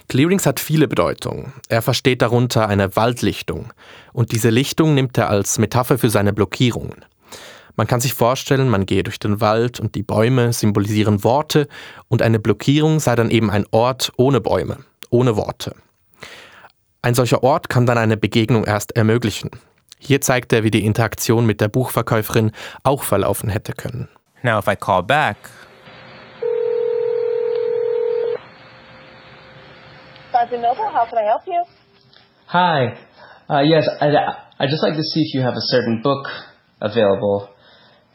Clearings 0.08 0.46
hat 0.46 0.60
viele 0.60 0.88
Bedeutungen. 0.88 1.52
Er 1.68 1.82
versteht 1.82 2.22
darunter 2.22 2.68
eine 2.68 2.94
Waldlichtung. 2.96 3.72
Und 4.12 4.32
diese 4.32 4.50
Lichtung 4.50 4.94
nimmt 4.94 5.18
er 5.18 5.28
als 5.28 5.58
Metapher 5.58 5.98
für 5.98 6.10
seine 6.10 6.32
Blockierungen. 6.32 7.04
Man 7.76 7.86
kann 7.86 8.00
sich 8.00 8.14
vorstellen, 8.14 8.70
man 8.70 8.86
gehe 8.86 9.02
durch 9.02 9.18
den 9.18 9.40
Wald 9.40 9.80
und 9.80 9.94
die 9.94 10.02
Bäume 10.02 10.52
symbolisieren 10.52 11.24
Worte 11.24 11.68
und 12.08 12.22
eine 12.22 12.38
Blockierung 12.38 13.00
sei 13.00 13.14
dann 13.16 13.30
eben 13.30 13.50
ein 13.50 13.66
Ort 13.70 14.12
ohne 14.16 14.40
Bäume, 14.40 14.78
ohne 15.10 15.36
Worte. 15.36 15.74
Ein 17.02 17.14
solcher 17.14 17.42
Ort 17.42 17.68
kann 17.68 17.84
dann 17.84 17.98
eine 17.98 18.16
Begegnung 18.16 18.64
erst 18.64 18.96
ermöglichen. 18.96 19.50
Hier 19.98 20.20
zeigt 20.22 20.52
er, 20.52 20.64
wie 20.64 20.70
die 20.70 20.84
Interaktion 20.86 21.44
mit 21.44 21.60
der 21.60 21.68
Buchverkäuferin 21.68 22.52
auch 22.82 23.02
verlaufen 23.02 23.50
hätte 23.50 23.74
können. 23.74 24.08
Now, 24.42 24.58
if 24.58 24.66
I 24.68 24.76
call 24.76 25.02
back, 25.02 25.36
Barnes 30.50 30.62
Noble, 30.62 30.90
how 30.92 31.06
can 31.06 31.18
I 31.18 31.22
help 31.22 31.42
you? 31.46 31.64
Hi. 32.46 32.98
Uh, 33.48 33.60
yes, 33.62 33.88
I'd, 34.00 34.14
I'd 34.58 34.68
just 34.68 34.82
like 34.82 34.94
to 34.94 35.02
see 35.02 35.20
if 35.20 35.34
you 35.34 35.40
have 35.42 35.54
a 35.54 35.66
certain 35.74 36.02
book 36.02 36.26
available. 36.80 37.48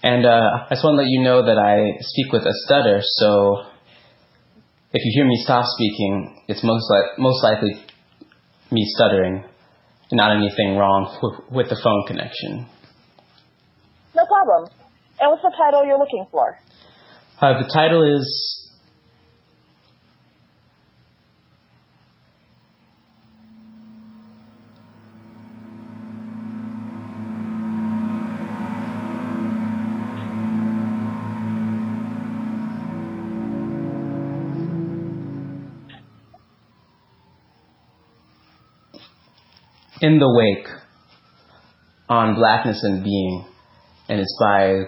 And 0.03 0.25
uh, 0.25 0.65
I 0.65 0.67
just 0.71 0.83
want 0.83 0.95
to 0.95 1.03
let 1.03 1.07
you 1.09 1.23
know 1.23 1.45
that 1.45 1.57
I 1.57 1.97
speak 2.01 2.31
with 2.31 2.43
a 2.43 2.53
stutter, 2.65 3.01
so 3.17 3.65
if 4.93 5.05
you 5.05 5.11
hear 5.13 5.25
me 5.27 5.39
stop 5.43 5.65
speaking, 5.67 6.43
it's 6.47 6.63
most, 6.63 6.85
li- 6.89 7.11
most 7.17 7.43
likely 7.43 7.75
me 8.71 8.85
stuttering, 8.95 9.43
not 10.11 10.35
anything 10.35 10.75
wrong 10.77 11.17
w- 11.21 11.43
with 11.51 11.69
the 11.69 11.79
phone 11.83 12.03
connection. 12.07 12.67
No 14.15 14.25
problem. 14.25 14.69
And 15.19 15.29
what's 15.31 15.43
the 15.43 15.53
title 15.55 15.85
you're 15.85 16.00
looking 16.00 16.25
for? 16.31 16.57
Uh, 17.39 17.61
the 17.61 17.69
title 17.71 18.03
is 18.03 18.70
In 40.01 40.17
the 40.17 40.27
Wake 40.27 40.67
on 42.10 42.34
Blackness 42.34 42.84
and 42.84 43.03
Being, 43.03 43.46
and 44.10 44.20
it's 44.20 44.36
by 44.39 44.86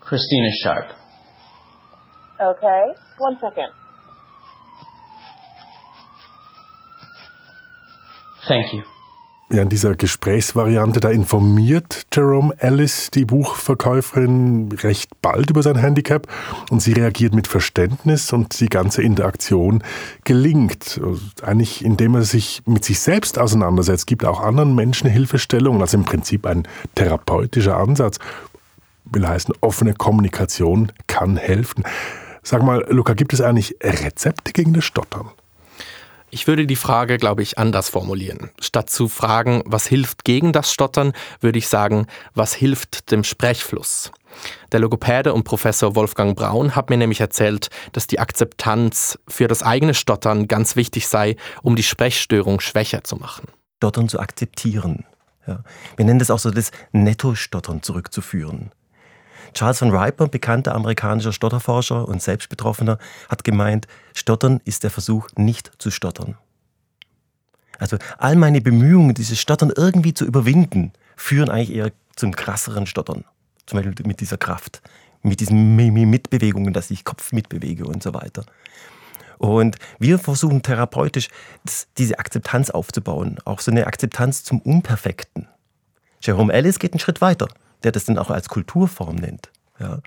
Christina 0.00 0.48
Sharp. 0.62 0.86
Okay. 2.40 2.82
One 3.18 3.36
second. 3.42 3.68
Thank 8.48 8.72
you. 8.72 8.93
Ja, 9.50 9.60
in 9.60 9.68
dieser 9.68 9.94
Gesprächsvariante, 9.94 11.00
da 11.00 11.10
informiert 11.10 12.06
Jerome 12.12 12.54
Ellis 12.58 13.10
die 13.10 13.26
Buchverkäuferin 13.26 14.72
recht 14.72 15.10
bald 15.20 15.50
über 15.50 15.62
sein 15.62 15.76
Handicap 15.76 16.26
und 16.70 16.80
sie 16.80 16.94
reagiert 16.94 17.34
mit 17.34 17.46
Verständnis 17.46 18.32
und 18.32 18.58
die 18.58 18.68
ganze 18.68 19.02
Interaktion 19.02 19.84
gelingt. 20.24 20.98
Eigentlich 21.42 21.84
indem 21.84 22.14
er 22.14 22.22
sich 22.22 22.62
mit 22.64 22.86
sich 22.86 23.00
selbst 23.00 23.38
auseinandersetzt, 23.38 24.06
gibt 24.06 24.24
auch 24.24 24.40
anderen 24.40 24.74
Menschen 24.74 25.10
Hilfestellungen, 25.10 25.82
also 25.82 25.98
im 25.98 26.04
Prinzip 26.04 26.46
ein 26.46 26.66
therapeutischer 26.94 27.76
Ansatz. 27.76 28.18
Will 29.04 29.28
heißen, 29.28 29.54
offene 29.60 29.92
Kommunikation 29.92 30.90
kann 31.06 31.36
helfen. 31.36 31.84
Sag 32.42 32.62
mal, 32.62 32.84
Luca, 32.88 33.12
gibt 33.12 33.34
es 33.34 33.42
eigentlich 33.42 33.76
Rezepte 33.82 34.52
gegen 34.52 34.72
das 34.72 34.84
Stottern? 34.84 35.30
Ich 36.34 36.48
würde 36.48 36.66
die 36.66 36.74
Frage, 36.74 37.16
glaube 37.16 37.42
ich, 37.42 37.58
anders 37.58 37.88
formulieren. 37.88 38.50
Statt 38.60 38.90
zu 38.90 39.06
fragen, 39.06 39.62
was 39.66 39.86
hilft 39.86 40.24
gegen 40.24 40.52
das 40.52 40.72
Stottern, 40.72 41.12
würde 41.38 41.60
ich 41.60 41.68
sagen, 41.68 42.08
was 42.34 42.54
hilft 42.54 43.12
dem 43.12 43.22
Sprechfluss. 43.22 44.10
Der 44.72 44.80
Logopäde 44.80 45.32
und 45.32 45.44
Professor 45.44 45.94
Wolfgang 45.94 46.36
Braun 46.36 46.74
hat 46.74 46.90
mir 46.90 46.96
nämlich 46.96 47.20
erzählt, 47.20 47.68
dass 47.92 48.08
die 48.08 48.18
Akzeptanz 48.18 49.16
für 49.28 49.46
das 49.46 49.62
eigene 49.62 49.94
Stottern 49.94 50.48
ganz 50.48 50.74
wichtig 50.74 51.06
sei, 51.06 51.36
um 51.62 51.76
die 51.76 51.84
Sprechstörung 51.84 52.58
schwächer 52.58 53.04
zu 53.04 53.14
machen. 53.14 53.46
Stottern 53.76 54.08
zu 54.08 54.18
akzeptieren. 54.18 55.04
Ja. 55.46 55.62
Wir 55.94 56.04
nennen 56.04 56.18
das 56.18 56.32
auch 56.32 56.40
so 56.40 56.50
das 56.50 56.72
Netto-Stottern 56.90 57.84
zurückzuführen. 57.84 58.72
Charles 59.52 59.78
von 59.78 59.94
Riper, 59.94 60.28
bekannter 60.28 60.74
amerikanischer 60.74 61.32
Stotterforscher 61.32 62.08
und 62.08 62.22
Selbstbetroffener, 62.22 62.98
hat 63.28 63.44
gemeint, 63.44 63.86
Stottern 64.14 64.60
ist 64.64 64.82
der 64.82 64.90
Versuch, 64.90 65.28
nicht 65.36 65.72
zu 65.78 65.90
stottern. 65.90 66.36
Also 67.78 67.98
all 68.18 68.36
meine 68.36 68.60
Bemühungen, 68.60 69.14
dieses 69.14 69.40
Stottern 69.40 69.72
irgendwie 69.74 70.14
zu 70.14 70.24
überwinden, 70.24 70.92
führen 71.16 71.50
eigentlich 71.50 71.76
eher 71.76 71.92
zum 72.16 72.34
krasseren 72.34 72.86
Stottern. 72.86 73.24
Zum 73.66 73.78
Beispiel 73.78 74.06
mit 74.06 74.20
dieser 74.20 74.36
Kraft, 74.36 74.82
mit 75.22 75.40
diesen 75.40 75.76
Mitbewegungen, 75.76 76.72
dass 76.72 76.90
ich 76.90 77.04
Kopf 77.04 77.32
mitbewege 77.32 77.84
und 77.84 78.02
so 78.02 78.14
weiter. 78.14 78.44
Und 79.38 79.76
wir 79.98 80.18
versuchen 80.18 80.62
therapeutisch 80.62 81.28
diese 81.98 82.18
Akzeptanz 82.18 82.70
aufzubauen, 82.70 83.38
auch 83.44 83.60
so 83.60 83.70
eine 83.70 83.86
Akzeptanz 83.86 84.44
zum 84.44 84.60
Unperfekten. 84.60 85.48
Jerome 86.20 86.52
Ellis 86.52 86.78
geht 86.78 86.92
einen 86.92 87.00
Schritt 87.00 87.20
weiter 87.20 87.48
der 87.84 87.92
das 87.92 88.04
dann 88.04 88.18
auch 88.18 88.30
als 88.30 88.48
Kulturform 88.48 89.16
nennt. 89.16 89.50
Ja. 89.78 90.00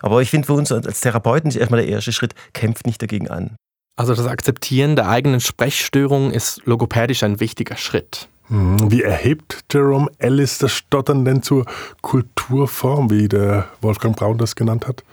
Aber 0.00 0.20
ich 0.20 0.30
finde 0.30 0.46
für 0.46 0.54
uns 0.54 0.72
als 0.72 1.00
Therapeuten 1.00 1.48
ist 1.48 1.56
erstmal 1.56 1.80
der 1.80 1.90
erste 1.90 2.12
Schritt, 2.12 2.34
kämpft 2.52 2.86
nicht 2.86 3.00
dagegen 3.00 3.30
an. 3.30 3.56
Also 3.96 4.14
das 4.14 4.26
Akzeptieren 4.26 4.96
der 4.96 5.08
eigenen 5.08 5.40
Sprechstörung 5.40 6.30
ist 6.30 6.62
logopädisch 6.64 7.22
ein 7.22 7.40
wichtiger 7.40 7.76
Schritt. 7.76 8.28
Hm, 8.48 8.90
wie 8.90 9.02
erhebt 9.02 9.60
Jerome 9.70 10.10
Ellis 10.18 10.58
das 10.58 10.72
Stottern 10.72 11.24
denn 11.24 11.42
zur 11.42 11.66
Kulturform, 12.00 13.10
wie 13.10 13.28
der 13.28 13.68
Wolfgang 13.80 14.16
Braun 14.16 14.38
das 14.38 14.56
genannt 14.56 14.86
hat? 14.88 15.04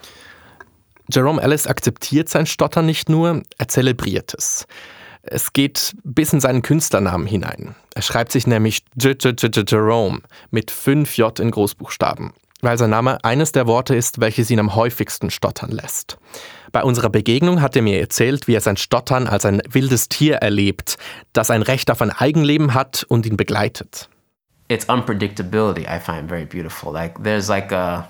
Jerome 1.11 1.41
Ellis 1.41 1.67
akzeptiert 1.67 2.29
sein 2.29 2.45
Stottern 2.45 2.85
nicht 2.85 3.09
nur, 3.09 3.43
er 3.57 3.67
zelebriert 3.67 4.33
es. 4.37 4.65
Es 5.21 5.53
geht 5.53 5.95
bis 6.03 6.31
in 6.33 6.39
seinen 6.39 6.61
Künstlernamen 6.61 7.27
hinein. 7.27 7.75
Er 7.93 8.01
schreibt 8.01 8.31
sich 8.31 8.47
nämlich 8.47 8.83
Jerome 8.95 10.21
mit 10.49 10.71
5 10.71 11.17
J 11.17 11.39
in 11.39 11.51
Großbuchstaben, 11.51 12.33
weil 12.61 12.77
sein 12.77 12.89
Name 12.89 13.23
eines 13.23 13.51
der 13.51 13.67
Worte 13.67 13.95
ist, 13.95 14.21
welches 14.21 14.49
ihn 14.49 14.59
am 14.59 14.75
häufigsten 14.75 15.29
stottern 15.29 15.71
lässt. 15.71 16.17
Bei 16.71 16.83
unserer 16.83 17.09
Begegnung 17.09 17.61
hat 17.61 17.75
er 17.75 17.81
mir 17.81 17.99
erzählt, 17.99 18.47
wie 18.47 18.55
er 18.55 18.61
sein 18.61 18.77
Stottern 18.77 19.27
als 19.27 19.43
ein 19.43 19.61
wildes 19.69 20.07
Tier 20.07 20.35
erlebt, 20.35 20.97
das 21.33 21.51
ein 21.51 21.63
Recht 21.63 21.91
auf 21.91 22.01
ein 22.01 22.11
Eigenleben 22.11 22.73
hat 22.73 23.05
und 23.09 23.25
ihn 23.25 23.37
begleitet. 23.37 24.09
Its 24.69 24.85
unpredictability 24.85 25.81
I 25.81 25.99
find 25.99 26.29
very 26.29 26.45
beautiful. 26.45 26.93
Like 26.93 27.23
there's 27.23 27.49
like 27.49 27.71
a 27.71 28.07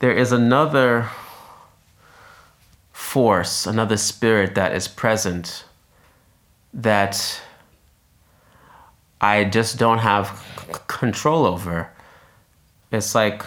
there 0.00 0.12
is 0.12 0.32
another 0.32 1.08
force, 2.92 3.68
another 3.68 3.96
spirit 3.96 4.56
that 4.56 4.74
is 4.74 4.88
present 4.88 5.65
that 6.76 7.40
I 9.20 9.44
just 9.44 9.78
don't 9.78 9.98
have 9.98 10.28
c- 10.68 10.74
control 10.86 11.46
over. 11.46 11.90
It's 12.92 13.14
like 13.14 13.42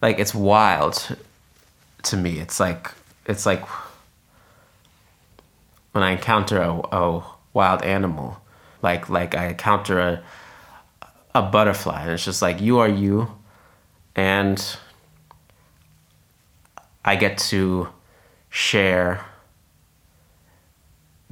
like 0.00 0.18
it's 0.18 0.34
wild 0.34 1.16
to 2.04 2.16
me. 2.16 2.38
It's 2.40 2.58
like 2.58 2.90
it's 3.26 3.46
like 3.46 3.62
when 5.92 6.02
I 6.02 6.12
encounter 6.12 6.60
a, 6.60 6.72
a 6.96 7.24
wild 7.52 7.82
animal, 7.82 8.40
like 8.80 9.08
like 9.10 9.34
I 9.34 9.48
encounter 9.48 10.00
a 10.00 10.22
a 11.34 11.42
butterfly, 11.42 12.02
and 12.02 12.10
it's 12.12 12.24
just 12.24 12.42
like 12.42 12.60
you 12.60 12.78
are 12.78 12.88
you, 12.88 13.30
and 14.16 14.76
I 17.04 17.16
get 17.16 17.38
to 17.50 17.88
share 18.50 19.20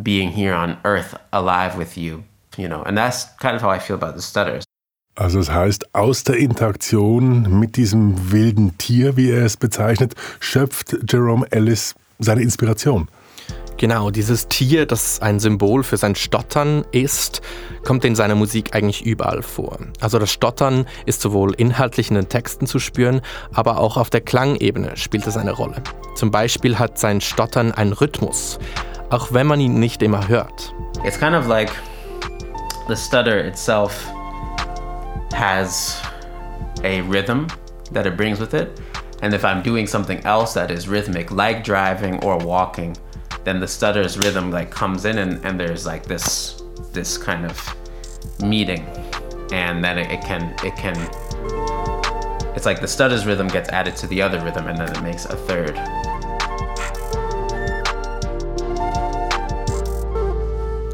being 0.02 0.30
here 0.30 0.54
on 0.54 0.78
earth 0.85 1.14
alive 1.33 1.76
with 1.76 1.96
you, 1.96 2.24
you 2.56 2.68
know, 2.68 2.83
and 2.83 2.96
that's 2.96 3.26
kind 3.38 3.54
of 3.54 3.62
how 3.62 3.70
I 3.70 3.78
feel 3.78 3.96
about 3.96 4.16
the 4.16 4.22
stutters. 4.22 4.64
Also 5.16 5.38
das 5.38 5.50
heißt, 5.50 5.94
aus 5.94 6.24
der 6.24 6.37
Interaktion 6.37 7.61
mit 7.61 7.76
diesem 7.76 8.33
wilden 8.33 8.78
Tier, 8.78 9.16
wie 9.16 9.30
er 9.30 9.44
es 9.44 9.56
bezeichnet, 9.56 10.14
schöpft 10.38 10.96
Jerome 11.11 11.46
Ellis 11.50 11.94
seine 12.18 12.42
Inspiration. 12.42 13.09
Genau, 13.81 14.11
dieses 14.11 14.47
Tier, 14.47 14.85
das 14.85 15.23
ein 15.23 15.40
Symbol 15.40 15.83
für 15.83 15.97
sein 15.97 16.14
Stottern 16.14 16.85
ist, 16.93 17.40
kommt 17.83 18.05
in 18.05 18.14
seiner 18.14 18.35
Musik 18.35 18.75
eigentlich 18.75 19.07
überall 19.07 19.40
vor. 19.40 19.79
Also 20.01 20.19
das 20.19 20.31
Stottern 20.31 20.85
ist 21.07 21.23
sowohl 21.23 21.55
inhaltlich 21.55 22.11
in 22.11 22.16
den 22.16 22.29
Texten 22.29 22.66
zu 22.66 22.79
spüren, 22.79 23.23
aber 23.55 23.79
auch 23.79 23.97
auf 23.97 24.11
der 24.11 24.21
Klangebene 24.21 24.99
spielt 24.99 25.27
es 25.27 25.38
eine 25.38 25.53
Rolle. 25.53 25.77
Zum 26.14 26.31
Beispiel 26.31 26.79
hat 26.79 26.99
sein 26.99 27.23
Stottern 27.23 27.73
einen 27.73 27.95
Rhythmus, 27.95 28.59
auch 29.09 29.33
wenn 29.33 29.47
man 29.47 29.61
ihn 29.61 29.81
nicht 29.81 30.03
immer 30.03 30.29
hört. 30.29 30.75
It's 31.03 31.19
kind 31.19 31.35
of 31.35 31.47
like 31.47 31.73
the 32.87 32.95
stutter 32.95 33.47
itself 33.47 33.95
has 35.33 35.97
a 36.85 37.01
rhythm 37.09 37.47
that 37.95 38.05
it 38.05 38.14
brings 38.14 38.40
with 38.40 38.53
it. 38.53 38.69
And 39.23 39.33
if 39.33 39.43
I'm 39.43 39.62
doing 39.62 39.87
something 39.87 40.19
else 40.27 40.53
that 40.53 40.71
is 40.71 40.87
rhythmic, 40.87 41.31
like 41.31 41.64
driving 41.64 42.23
or 42.23 42.37
walking, 42.45 42.95
then 43.44 43.61
the 43.61 43.66
stutter's 43.66 44.18
rhythm 44.18 44.50
like 44.50 44.70
comes 44.70 45.05
in 45.05 45.18
and, 45.18 45.44
and 45.44 45.59
there's 45.59 45.87
like 45.87 46.05
this 46.05 46.62
this 46.92 47.16
kind 47.16 47.44
of 47.44 47.76
meeting 48.42 48.85
and 49.53 49.83
then 49.83 49.98
it, 49.98 50.11
it 50.11 50.20
can 50.22 50.55
it 50.64 50.76
can 50.76 50.96
it's 52.55 52.66
like 52.66 52.81
the 52.81 52.88
stutter's 52.88 53.26
rhythm 53.26 53.48
gets 53.48 53.68
added 53.70 53.96
to 53.96 54.07
the 54.07 54.20
other 54.20 54.40
rhythm 54.40 54.66
and 54.66 54.79
then 54.79 54.90
it 54.90 55.03
makes 55.03 55.26
a 55.26 55.37
third 55.46 55.79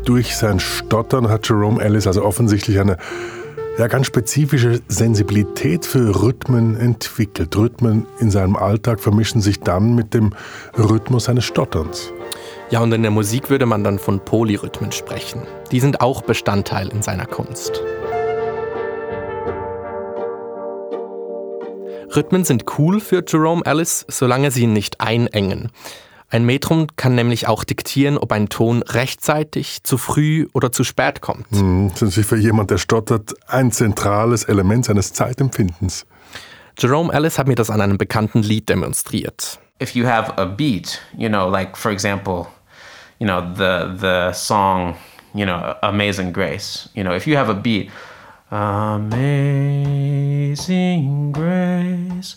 Durch 0.05 0.37
sein 0.37 0.61
Stottern 0.61 1.29
hat 1.29 1.49
Jerome 1.49 1.83
Ellis 1.83 2.07
also 2.07 2.25
offensichtlich 2.25 2.79
eine 2.79 2.97
ja, 3.77 3.89
ganz 3.89 4.07
spezifische 4.07 4.81
Sensibilität 4.87 5.85
für 5.85 6.23
Rhythmen 6.23 6.77
entwickelt. 6.77 7.57
Rhythmen 7.57 8.07
in 8.21 8.31
seinem 8.31 8.55
Alltag 8.55 9.01
vermischen 9.01 9.41
sich 9.41 9.59
dann 9.59 9.97
mit 9.97 10.15
dem 10.15 10.33
Rhythmus 10.79 11.25
seines 11.25 11.45
Stotterns. 11.45 12.13
Ja, 12.69 12.81
und 12.81 12.93
in 12.93 13.03
der 13.03 13.13
Musik 13.13 13.49
würde 13.49 13.65
man 13.65 13.85
dann 13.85 14.01
von 14.01 14.19
Polyrhythmen 14.19 14.91
sprechen. 14.91 15.43
Die 15.71 15.79
sind 15.79 16.01
auch 16.01 16.23
Bestandteil 16.23 16.89
in 16.89 17.01
seiner 17.01 17.27
Kunst. 17.27 17.81
Rhythmen 22.15 22.45
sind 22.45 22.65
cool 22.79 23.01
für 23.01 23.23
Jerome 23.27 23.63
Ellis, 23.65 24.05
solange 24.09 24.51
sie 24.51 24.63
ihn 24.65 24.73
nicht 24.73 25.01
einengen. 25.01 25.71
Ein 26.29 26.45
Metrum 26.45 26.89
kann 26.97 27.15
nämlich 27.15 27.47
auch 27.47 27.63
diktieren, 27.63 28.19
ob 28.19 28.33
ein 28.33 28.49
Ton 28.49 28.83
rechtzeitig, 28.83 29.85
zu 29.85 29.97
früh 29.97 30.49
oder 30.53 30.73
zu 30.73 30.83
spät 30.83 31.21
kommt. 31.21 31.47
Hm, 31.53 31.91
das 31.91 32.03
ist 32.03 32.03
natürlich 32.03 32.27
für 32.27 32.37
jemand, 32.37 32.73
der 32.73 32.79
stottert, 32.79 33.35
ein 33.47 33.71
zentrales 33.71 34.43
Element 34.43 34.87
seines 34.87 35.13
Zeitempfindens. 35.13 36.05
Jerome 36.79 37.13
Ellis 37.13 37.39
hat 37.39 37.47
mir 37.47 37.55
das 37.55 37.71
an 37.71 37.81
einem 37.81 37.97
bekannten 37.97 38.43
Lied 38.43 38.69
demonstriert. 38.69 39.61
if 39.79 39.95
you 39.95 40.07
have 40.07 40.33
a 40.39 40.47
beat 40.47 41.01
you 41.17 41.29
know 41.29 41.49
like 41.49 41.77
for 41.77 41.91
example 41.91 42.47
you 43.19 43.27
know 43.27 43.53
the 43.55 43.95
the 43.99 44.33
song 44.33 44.97
you 45.35 45.45
know 45.45 45.77
amazing 45.83 46.33
grace 46.33 46.89
you 46.95 47.05
know 47.05 47.13
if 47.13 47.27
you 47.27 47.37
have 47.37 47.49
a 47.49 47.55
beat 47.55 47.91
Amazing 48.49 49.33
grace, 51.33 52.37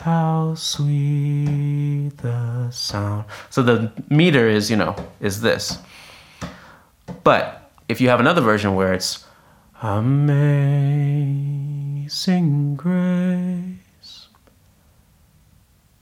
how 0.00 0.54
sweet 0.54 2.16
the 2.16 2.70
sound. 2.70 3.26
So 3.50 3.62
the 3.62 3.92
meter 4.08 4.48
is, 4.48 4.70
you 4.70 4.76
know, 4.76 4.96
is 5.20 5.42
this. 5.42 5.76
But 7.24 7.70
if 7.90 8.00
you 8.00 8.08
have 8.08 8.20
another 8.20 8.40
version 8.40 8.74
where 8.74 8.94
it's 8.94 9.26
Amazing 9.82 10.36
grace, 12.76 14.28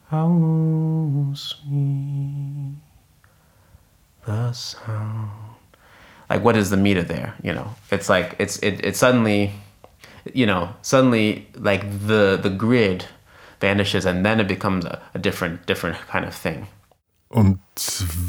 how 0.06 1.32
sweet 1.34 2.76
the 4.28 4.52
sound. 4.52 5.30
Like, 6.30 6.44
what 6.44 6.56
is 6.56 6.68
the 6.70 6.76
meter 6.76 7.02
there? 7.02 7.34
You 7.42 7.54
know, 7.54 7.68
it's 7.90 8.08
like 8.08 8.36
it's 8.38 8.58
it, 8.58 8.84
it 8.84 8.96
suddenly, 8.96 9.52
you 10.34 10.46
know, 10.46 10.68
suddenly 10.82 11.46
like 11.54 11.82
the 12.06 12.38
the 12.40 12.50
grid 12.50 13.06
vanishes 13.60 14.04
and 14.06 14.24
then 14.24 14.40
it 14.40 14.46
becomes 14.46 14.84
a, 14.84 15.00
a 15.14 15.18
different 15.18 15.66
different 15.66 15.96
kind 16.12 16.24
of 16.24 16.34
thing. 16.34 16.66
Und 17.30 17.58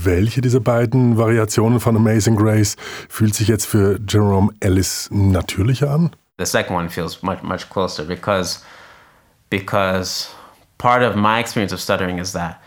welche 0.04 0.42
dieser 0.42 0.60
beiden 0.60 1.18
Variationen 1.18 1.80
von 1.80 1.96
Amazing 1.96 2.36
Grace 2.36 2.76
fühlt 3.08 3.34
sich 3.34 3.48
jetzt 3.48 3.66
für 3.66 3.98
Jerome 4.06 4.52
Ellis 4.60 5.08
natürlicher 5.12 5.90
an? 5.90 6.12
The 6.38 6.46
second 6.46 6.76
one 6.76 6.90
feels 6.90 7.22
much 7.22 7.44
much 7.44 7.70
closer 7.70 8.06
because 8.06 8.62
because 9.50 10.30
part 10.78 11.04
of 11.04 11.16
my 11.16 11.40
experience 11.40 11.74
of 11.74 11.80
stuttering 11.82 12.20
is 12.20 12.34
that 12.34 12.62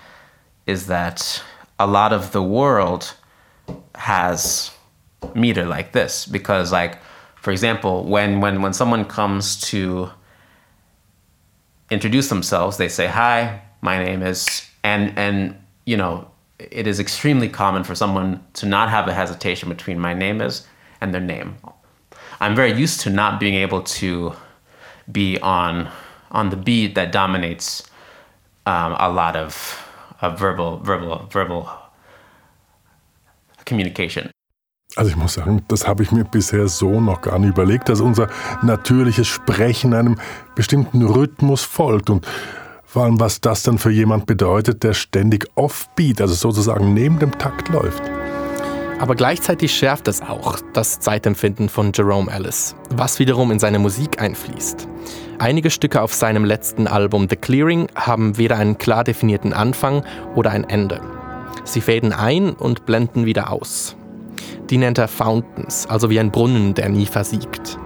is 0.67 0.87
that 0.87 1.43
a 1.79 1.87
lot 1.87 2.13
of 2.13 2.33
the 2.33 2.43
world 2.43 3.15
has 3.95 4.71
meter 5.35 5.65
like 5.65 5.93
this 5.93 6.27
because 6.27 6.73
like 6.73 6.99
for 7.37 7.51
example 7.51 8.05
when 8.05 8.41
when 8.41 8.63
when 8.63 8.73
someone 8.73 9.05
comes 9.05 9.61
to 9.61 10.11
introduce 11.91 12.29
themselves 12.29 12.77
they 12.77 12.89
say 12.89 13.07
hi 13.07 13.61
my 13.81 14.03
name 14.03 14.23
is 14.23 14.67
and 14.83 15.17
and 15.17 15.57
you 15.85 15.97
know 15.97 16.29
it 16.71 16.87
is 16.87 17.01
extremely 17.01 17.49
common 17.49 17.85
for 17.85 17.95
someone 17.95 18.45
to 18.55 18.67
not 18.67 18.89
have 18.89 19.09
a 19.09 19.15
hesitation 19.15 19.69
between 19.69 19.99
my 19.99 20.15
name 20.15 20.41
is 20.41 20.67
and 21.01 21.13
their 21.13 21.21
name. 21.21 21.57
I'm 22.41 22.55
very 22.55 22.73
used 22.73 23.01
to 23.01 23.11
not 23.11 23.41
being 23.41 23.55
able 23.55 23.83
to 23.83 24.35
be 25.11 25.39
on 25.41 25.91
on 26.31 26.51
the 26.51 26.57
beat 26.57 26.95
that 26.95 27.13
dominates 27.13 27.83
um, 28.65 28.97
a 28.99 29.11
lot 29.11 29.37
of, 29.37 29.87
of 30.21 30.39
verbal 30.39 30.79
verbal 30.79 31.27
verbal 31.31 31.71
communication 33.67 34.31
Also 34.97 35.11
ich 35.11 35.17
muss 35.17 35.35
sagen, 35.35 35.63
das 35.69 35.87
habe 35.87 36.03
ich 36.03 36.13
mir 36.13 36.25
bisher 36.25 36.69
so 36.69 37.01
noch 37.01 37.23
gar 37.23 37.39
nicht 37.39 37.51
überlegt, 37.51 37.89
dass 37.89 38.01
unser 38.01 38.29
natürliches 38.63 39.27
Sprechen 39.27 39.95
einem 39.95 40.19
bestimmten 40.55 41.03
Rhythmus 41.03 41.63
folgt 41.63 42.11
und 42.11 42.27
vor 42.85 43.05
allem, 43.05 43.19
was 43.19 43.41
das 43.41 43.63
dann 43.63 43.79
für 43.79 43.91
jemand 43.91 44.27
bedeutet, 44.27 44.83
der 44.83 44.93
ständig 44.93 45.47
offbeat, 45.55 46.21
also 46.21 46.35
sozusagen 46.35 46.93
neben 46.93 47.19
dem 47.19 47.39
Takt 47.39 47.71
läuft. 47.71 48.03
Aber 49.03 49.17
gleichzeitig 49.17 49.75
schärft 49.75 50.09
es 50.09 50.21
auch 50.21 50.61
das 50.75 51.01
Zeitempfinden 51.01 51.69
von 51.69 51.93
Jerome 51.93 52.31
Ellis, 52.31 52.77
was 52.91 53.19
wiederum 53.19 53.51
in 53.51 53.59
seine 53.59 53.79
Musik 53.79 54.21
einfließt. 54.21 54.87
Einige 55.39 55.71
Stücke 55.71 56.03
auf 56.03 56.15
seinem 56.15 56.45
letzten 56.45 56.87
Album 56.87 57.27
The 57.29 57.37
Clearing 57.37 57.89
haben 57.97 58.39
weder 58.39 58.59
einen 58.59 58.79
klar 58.79 59.03
definierten 59.03 59.55
Anfang 59.55 60.05
oder 60.37 60.51
ein 60.51 60.63
Ende. 60.63 61.01
Sie 61.65 61.81
fäden 61.81 62.13
ein 62.13 62.51
und 62.55 62.87
blenden 62.87 63.25
wieder 63.25 63.53
aus. 63.53 63.97
Die 64.71 64.79
nennt 64.79 64.99
er 64.99 65.09
Fountains, 65.09 65.87
also 65.89 66.11
wie 66.11 66.19
ein 66.19 66.31
Brunnen, 66.31 66.75
der 66.75 66.89
nie 66.89 67.07
versiegt. 67.07 67.79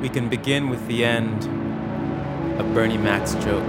We 0.00 0.08
can 0.08 0.28
begin 0.30 0.70
with 0.70 0.80
the 0.88 1.04
end 1.04 1.48
of 2.58 2.66
Bernie 2.74 2.98
Mac's 2.98 3.34
joke. 3.44 3.62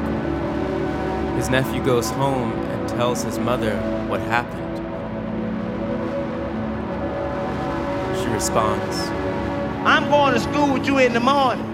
His 1.35 1.49
nephew 1.49 1.83
goes 1.83 2.09
home 2.11 2.53
and 2.71 2.89
tells 2.89 3.23
his 3.23 3.37
mother 3.37 3.75
what 4.07 4.21
happened. 4.21 4.77
She 8.17 8.27
responds, 8.33 9.09
I'm 9.83 10.09
going 10.09 10.33
to 10.33 10.39
school 10.39 10.73
with 10.73 10.85
you 10.87 10.99
in 10.99 11.13
the 11.13 11.19
morning. 11.19 11.70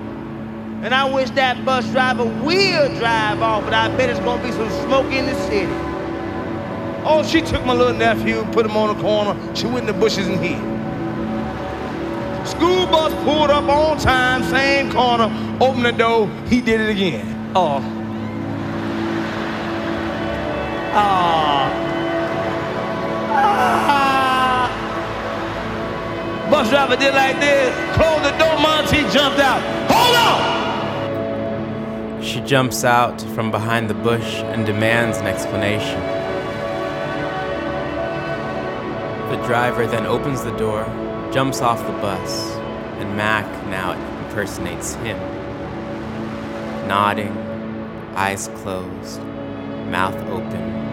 And 0.84 0.94
I 0.94 1.12
wish 1.12 1.32
that 1.32 1.66
bus 1.66 1.90
driver 1.90 2.24
will 2.24 2.88
drive 3.00 3.42
off, 3.42 3.64
but 3.64 3.74
I 3.74 3.90
bet 3.98 4.10
it's 4.10 4.20
gonna 4.20 4.44
be 4.44 4.52
some 4.52 4.70
smoke 4.86 5.12
in 5.12 5.26
the 5.26 5.34
city. 5.48 5.72
Oh, 7.04 7.24
she 7.28 7.42
took 7.42 7.66
my 7.66 7.74
little 7.74 7.94
nephew, 7.94 8.46
put 8.52 8.66
him 8.66 8.78
on 8.78 8.96
the 8.96 9.02
corner. 9.02 9.36
She 9.56 9.66
went 9.66 9.80
in 9.80 9.86
the 9.88 9.94
bushes 9.94 10.28
and 10.28 10.40
hid. 10.40 10.60
School 12.48 12.86
bus 12.88 13.12
pulled 13.24 13.50
up 13.50 13.68
on 13.68 13.98
time, 13.98 14.44
same 14.44 14.92
corner, 14.92 15.32
opened 15.60 15.86
the 15.86 15.92
door, 15.92 16.30
he 16.48 16.62
did 16.62 16.80
it 16.80 16.90
again. 16.90 17.52
Oh. 17.56 17.82
Ah. 20.94 21.72
Ah. 23.34 24.70
Bus 26.52 26.70
driver 26.70 26.96
did 26.96 27.14
like 27.16 27.40
this, 27.40 27.74
closed 27.96 28.24
the 28.24 28.32
door, 28.38 28.60
Monty 28.60 29.02
jumped 29.12 29.40
out. 29.40 29.62
Hold 29.92 30.16
on! 30.16 30.57
She 32.28 32.42
jumps 32.42 32.84
out 32.84 33.22
from 33.22 33.52
behind 33.52 33.90
the 33.90 33.94
bush 33.94 34.36
and 34.52 34.66
demands 34.66 35.18
an 35.20 35.28
explanation. 35.28 36.02
The 39.30 39.42
driver 39.48 39.88
then 39.88 40.06
opens 40.06 40.44
the 40.44 40.56
door, 40.58 40.84
jumps 41.32 41.62
off 41.62 41.80
the 41.88 41.94
bus, 41.94 42.52
and 43.00 43.16
Mac 43.16 43.46
now 43.68 43.94
impersonates 44.26 44.96
him. 44.96 45.18
Nodding, 46.86 47.32
eyes 48.18 48.50
closed, 48.56 49.22
mouth 49.88 50.18
open. 50.28 50.87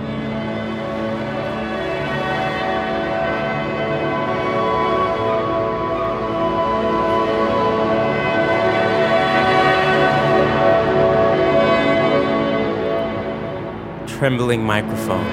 Trembling 14.24 14.64
microphone. 14.64 15.26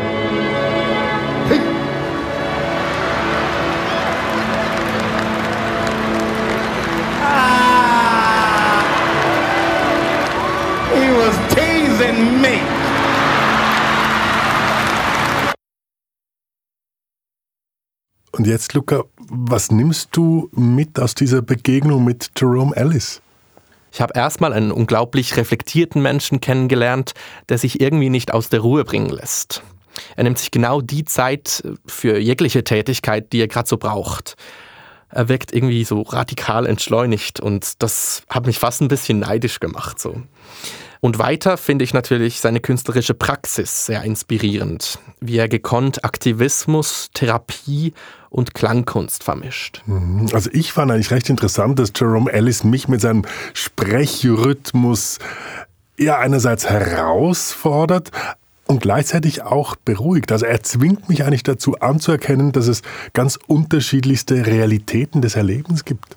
He 10.93 11.07
was 11.15 11.35
teasing 11.55 12.41
me. 12.41 12.59
Und 18.33 18.45
jetzt, 18.45 18.73
Luca, 18.73 19.05
was 19.29 19.71
nimmst 19.71 20.09
du 20.11 20.49
mit 20.51 20.99
aus 20.99 21.15
dieser 21.15 21.41
Begegnung 21.41 22.03
mit 22.03 22.29
Jerome 22.35 22.75
Ellis? 22.75 23.21
Ich 23.91 24.01
habe 24.01 24.13
erstmal 24.15 24.53
einen 24.53 24.71
unglaublich 24.71 25.35
reflektierten 25.37 26.01
Menschen 26.01 26.39
kennengelernt, 26.39 27.13
der 27.49 27.57
sich 27.57 27.81
irgendwie 27.81 28.09
nicht 28.09 28.33
aus 28.33 28.49
der 28.49 28.61
Ruhe 28.61 28.85
bringen 28.85 29.09
lässt. 29.09 29.63
Er 30.15 30.23
nimmt 30.23 30.37
sich 30.37 30.51
genau 30.51 30.81
die 30.81 31.03
Zeit 31.03 31.63
für 31.85 32.17
jegliche 32.17 32.63
Tätigkeit, 32.63 33.33
die 33.33 33.41
er 33.41 33.47
gerade 33.47 33.67
so 33.67 33.77
braucht. 33.77 34.35
Er 35.09 35.27
wirkt 35.27 35.53
irgendwie 35.53 35.83
so 35.83 36.01
radikal 36.03 36.65
entschleunigt 36.65 37.41
und 37.41 37.83
das 37.83 38.23
hat 38.29 38.45
mich 38.45 38.57
fast 38.57 38.81
ein 38.81 38.87
bisschen 38.87 39.19
neidisch 39.19 39.59
gemacht. 39.59 39.99
So. 39.99 40.23
Und 41.01 41.17
weiter 41.17 41.57
finde 41.57 41.83
ich 41.83 41.93
natürlich 41.93 42.39
seine 42.39 42.59
künstlerische 42.59 43.15
Praxis 43.15 43.87
sehr 43.87 44.03
inspirierend, 44.03 44.99
wie 45.19 45.37
er 45.37 45.49
gekonnt 45.49 46.05
Aktivismus, 46.05 47.09
Therapie 47.13 47.93
und 48.29 48.53
Klangkunst 48.53 49.23
vermischt. 49.23 49.83
Also 50.31 50.51
ich 50.53 50.71
fand 50.71 50.91
eigentlich 50.91 51.11
recht 51.11 51.29
interessant, 51.29 51.79
dass 51.79 51.91
Jerome 51.95 52.31
Ellis 52.31 52.63
mich 52.63 52.87
mit 52.87 53.01
seinem 53.01 53.23
Sprechrhythmus 53.53 55.17
ja 55.97 56.19
einerseits 56.19 56.69
herausfordert, 56.69 58.11
und 58.71 58.81
gleichzeitig 58.81 59.43
auch 59.43 59.75
beruhigt. 59.75 60.31
Also 60.31 60.45
er 60.45 60.63
zwingt 60.63 61.09
mich 61.09 61.25
eigentlich 61.25 61.43
dazu 61.43 61.79
anzuerkennen, 61.79 62.53
dass 62.53 62.67
es 62.67 62.83
ganz 63.11 63.37
unterschiedlichste 63.47 64.45
Realitäten 64.45 65.21
des 65.21 65.35
Erlebens 65.35 65.83
gibt. 65.83 66.15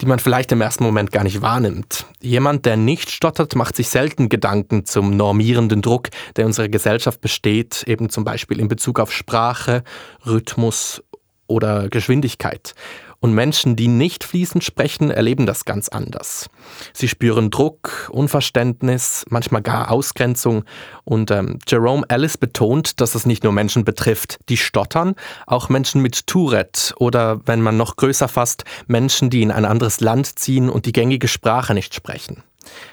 Die 0.00 0.06
man 0.06 0.18
vielleicht 0.18 0.50
im 0.52 0.60
ersten 0.60 0.84
Moment 0.84 1.12
gar 1.12 1.22
nicht 1.22 1.40
wahrnimmt. 1.40 2.06
Jemand, 2.20 2.66
der 2.66 2.76
nicht 2.76 3.10
stottert, 3.10 3.54
macht 3.54 3.76
sich 3.76 3.88
selten 3.88 4.28
Gedanken 4.28 4.84
zum 4.84 5.16
normierenden 5.16 5.82
Druck, 5.82 6.08
der 6.36 6.42
in 6.42 6.48
unserer 6.48 6.68
Gesellschaft 6.68 7.20
besteht, 7.20 7.84
eben 7.86 8.10
zum 8.10 8.24
Beispiel 8.24 8.58
in 8.58 8.68
Bezug 8.68 8.98
auf 8.98 9.12
Sprache, 9.12 9.84
Rhythmus 10.26 11.02
oder 11.46 11.88
Geschwindigkeit. 11.88 12.74
Und 13.24 13.32
Menschen, 13.32 13.74
die 13.74 13.88
nicht 13.88 14.22
fließend 14.22 14.62
sprechen, 14.62 15.10
erleben 15.10 15.46
das 15.46 15.64
ganz 15.64 15.88
anders. 15.88 16.50
Sie 16.92 17.08
spüren 17.08 17.50
Druck, 17.50 18.10
Unverständnis, 18.12 19.24
manchmal 19.30 19.62
gar 19.62 19.90
Ausgrenzung. 19.90 20.64
Und 21.04 21.30
ähm, 21.30 21.58
Jerome 21.66 22.04
Ellis 22.10 22.36
betont, 22.36 23.00
dass 23.00 23.14
es 23.14 23.24
nicht 23.24 23.42
nur 23.42 23.54
Menschen 23.54 23.82
betrifft, 23.82 24.40
die 24.50 24.58
stottern, 24.58 25.14
auch 25.46 25.70
Menschen 25.70 26.02
mit 26.02 26.26
Tourette 26.26 26.92
oder, 26.98 27.40
wenn 27.46 27.62
man 27.62 27.78
noch 27.78 27.96
größer 27.96 28.28
fasst, 28.28 28.64
Menschen, 28.88 29.30
die 29.30 29.40
in 29.40 29.50
ein 29.50 29.64
anderes 29.64 30.00
Land 30.00 30.38
ziehen 30.38 30.68
und 30.68 30.84
die 30.84 30.92
gängige 30.92 31.26
Sprache 31.26 31.72
nicht 31.72 31.94
sprechen. 31.94 32.42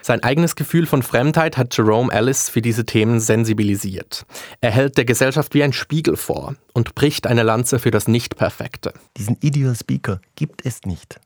Sein 0.01 0.23
eigenes 0.23 0.55
Gefühl 0.55 0.85
von 0.85 1.03
Fremdheit 1.03 1.57
hat 1.57 1.75
Jerome 1.75 2.11
Ellis 2.11 2.49
für 2.49 2.61
diese 2.61 2.85
Themen 2.85 3.19
sensibilisiert. 3.19 4.25
Er 4.61 4.71
hält 4.71 4.97
der 4.97 5.05
Gesellschaft 5.05 5.53
wie 5.53 5.63
ein 5.63 5.73
Spiegel 5.73 6.17
vor 6.17 6.55
und 6.73 6.95
bricht 6.95 7.27
eine 7.27 7.43
Lanze 7.43 7.79
für 7.79 7.91
das 7.91 8.07
Nicht-Perfekte. 8.07 8.93
Diesen 9.17 9.37
Ideal 9.41 9.75
Speaker 9.75 10.21
gibt 10.35 10.65
es 10.65 10.83
nicht. 10.85 11.19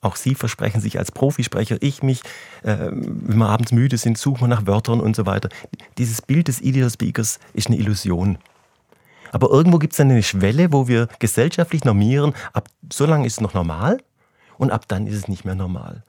Auch 0.00 0.16
Sie 0.16 0.34
versprechen 0.34 0.80
sich 0.80 0.98
als 0.98 1.10
Profisprecher, 1.10 1.78
ich 1.80 2.02
mich, 2.02 2.20
äh, 2.62 2.76
wenn 2.90 3.38
wir 3.38 3.48
abends 3.48 3.72
müde 3.72 3.96
sind, 3.96 4.18
suchen 4.18 4.42
wir 4.42 4.48
nach 4.48 4.66
Wörtern 4.66 5.00
und 5.00 5.16
so 5.16 5.26
weiter. 5.26 5.48
Dieses 5.98 6.22
Bild 6.22 6.48
des 6.48 6.60
Ideal 6.60 6.90
Speakers 6.90 7.40
ist 7.54 7.68
eine 7.68 7.76
Illusion. 7.76 8.38
Aber 9.32 9.50
irgendwo 9.50 9.78
gibt 9.78 9.94
es 9.94 10.00
eine 10.00 10.22
Schwelle, 10.22 10.72
wo 10.72 10.86
wir 10.88 11.08
gesellschaftlich 11.18 11.84
normieren, 11.84 12.34
ab 12.52 12.68
so 12.92 13.06
lange 13.06 13.26
ist 13.26 13.34
es 13.34 13.40
noch 13.40 13.54
normal 13.54 13.98
und 14.58 14.70
ab 14.70 14.86
dann 14.88 15.06
ist 15.06 15.16
es 15.16 15.28
nicht 15.28 15.44
mehr 15.44 15.54
normal. 15.54 16.04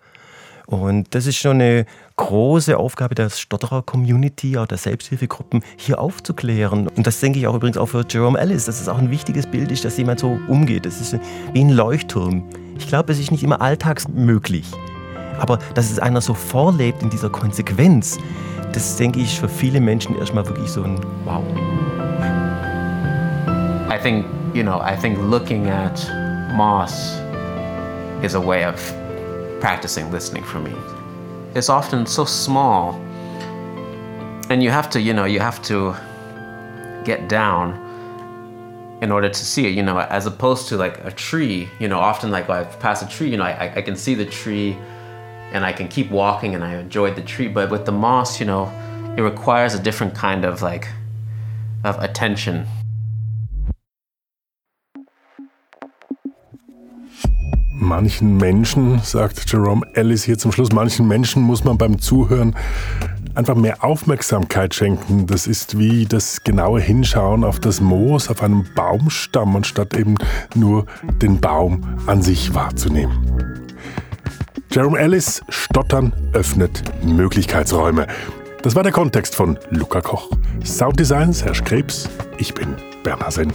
Und 0.68 1.16
das 1.16 1.26
ist 1.28 1.38
schon 1.38 1.62
eine 1.62 1.86
große 2.18 2.78
Aufgabe 2.78 3.16
der 3.16 3.30
Stotterer-Community, 3.30 4.58
auch 4.58 4.68
der 4.68 4.78
Selbsthilfegruppen, 4.78 5.64
hier 5.78 6.00
aufzuklären. 6.00 6.90
Und 6.90 7.08
das 7.08 7.22
denke 7.22 7.40
ich 7.40 7.48
auch 7.48 7.56
übrigens 7.56 7.78
auch 7.78 7.86
für 7.86 8.06
Jerome 8.08 8.38
Ellis, 8.38 8.66
dass 8.66 8.82
es 8.82 8.90
auch 8.90 8.98
ein 8.98 9.10
wichtiges 9.10 9.48
Bild 9.48 9.72
ist, 9.72 9.86
dass 9.86 9.98
jemand 9.98 10.20
so 10.20 10.38
umgeht. 10.50 10.86
Das 10.86 11.00
ist 11.00 11.18
wie 11.54 11.62
ein 11.62 11.70
Leuchtturm. 11.70 12.44
Ich 12.78 12.86
glaube, 12.86 13.14
es 13.14 13.20
ist 13.20 13.32
nicht 13.32 13.44
immer 13.44 13.62
alltagsmöglich. 13.62 14.66
Aber 15.40 15.60
dass 15.74 15.90
es 15.90 16.00
einer 16.00 16.20
so 16.20 16.34
vorlebt 16.34 17.02
in 17.02 17.10
dieser 17.10 17.30
Konsequenz, 17.30 18.18
das 18.74 18.98
denke 18.98 19.22
ich 19.22 19.40
für 19.40 19.48
viele 19.48 19.80
Menschen 19.80 20.18
erstmal 20.18 20.46
wirklich 20.46 20.70
so 20.70 20.84
ein 20.84 21.00
Wow. 21.24 21.44
I 23.90 23.98
think, 23.98 24.26
you 24.54 24.64
know, 24.64 24.82
I 24.82 24.98
think 25.00 25.18
looking 25.18 25.70
at 25.70 26.12
moss 26.58 27.22
is 28.22 28.36
a 28.36 28.46
way 28.46 28.66
of 28.66 28.76
practicing 29.60 30.12
listening 30.12 30.44
for 30.44 30.60
me. 30.60 30.74
It's 31.56 31.70
often 31.70 32.06
so 32.06 32.26
small, 32.26 32.94
and 34.50 34.64
you 34.64 34.70
have 34.70 34.90
to, 34.92 35.02
you 35.02 35.14
know, 35.14 35.26
you 35.26 35.40
have 35.40 35.62
to 35.64 35.96
get 37.04 37.28
down 37.28 37.84
in 39.02 39.12
order 39.12 39.30
to 39.30 39.46
see 39.46 39.68
it, 39.68 39.76
you 39.76 39.84
know, 39.84 40.00
as 40.00 40.26
opposed 40.26 40.68
to 40.70 40.78
like 40.78 41.04
a 41.06 41.12
tree, 41.12 41.70
you 41.80 41.88
know, 41.88 42.00
often 42.00 42.32
like 42.32 42.50
I 42.50 42.64
pass 42.64 43.02
a 43.02 43.08
tree, 43.08 43.30
you 43.30 43.38
know, 43.38 43.44
I, 43.44 43.74
I 43.76 43.82
can 43.82 43.96
see 43.96 44.16
the 44.16 44.26
tree 44.26 44.76
and 45.52 45.64
I 45.64 45.72
can 45.72 45.88
keep 45.88 46.10
walking 46.10 46.56
and 46.56 46.64
I 46.64 46.76
enjoy 46.76 47.14
the 47.14 47.22
tree. 47.22 47.48
But 47.48 47.70
with 47.70 47.86
the 47.86 47.92
moss, 47.92 48.40
you 48.40 48.46
know, 48.46 48.72
it 49.16 49.22
requires 49.22 49.76
a 49.76 49.80
different 49.80 50.16
kind 50.16 50.46
of 50.46 50.62
like 50.62 50.88
of 51.84 52.02
attention 52.02 52.66
Manchen 57.80 58.38
Menschen, 58.38 59.00
sagt 59.04 59.52
Jerome 59.52 59.86
Ellis 59.94 60.24
hier 60.24 60.40
zum 60.40 60.52
Schluss, 60.52 60.72
manchen 60.72 61.08
Menschen 61.08 61.44
muss 61.44 61.64
man 61.64 61.78
beim 61.78 62.00
Zuhören 62.00 62.56
einfach 63.36 63.56
mehr 63.56 63.84
Aufmerksamkeit 63.84 64.74
schenken. 64.74 65.28
Das 65.28 65.46
ist 65.46 65.78
wie 65.78 66.06
das 66.06 66.44
genaue 66.44 66.82
Hinschauen 66.82 67.44
auf 67.44 67.60
das 67.60 67.80
Moos 67.80 68.30
auf 68.30 68.42
einem 68.42 68.66
Baumstamm, 68.76 69.56
anstatt 69.56 69.96
eben 69.96 70.16
nur 70.56 70.88
den 71.22 71.40
Baum 71.40 72.00
an 72.08 72.24
sich 72.24 72.56
wahrzunehmen. 72.56 73.68
Jerome 74.72 74.98
Ellis, 74.98 75.44
Stottern 75.50 76.14
öffnet 76.34 76.84
Möglichkeitsräume. 77.04 78.08
Das 78.64 78.76
war 78.76 78.82
der 78.82 78.92
Kontext 78.92 79.36
von 79.36 79.58
Luca 79.70 80.02
Koch. 80.02 80.32
Sounddesign 80.66 81.32
Herr 81.32 81.54
Krebs, 81.54 82.10
ich 82.40 82.56
bin 82.56 82.76
Bernhard 83.04 83.34
Senn. 83.34 83.54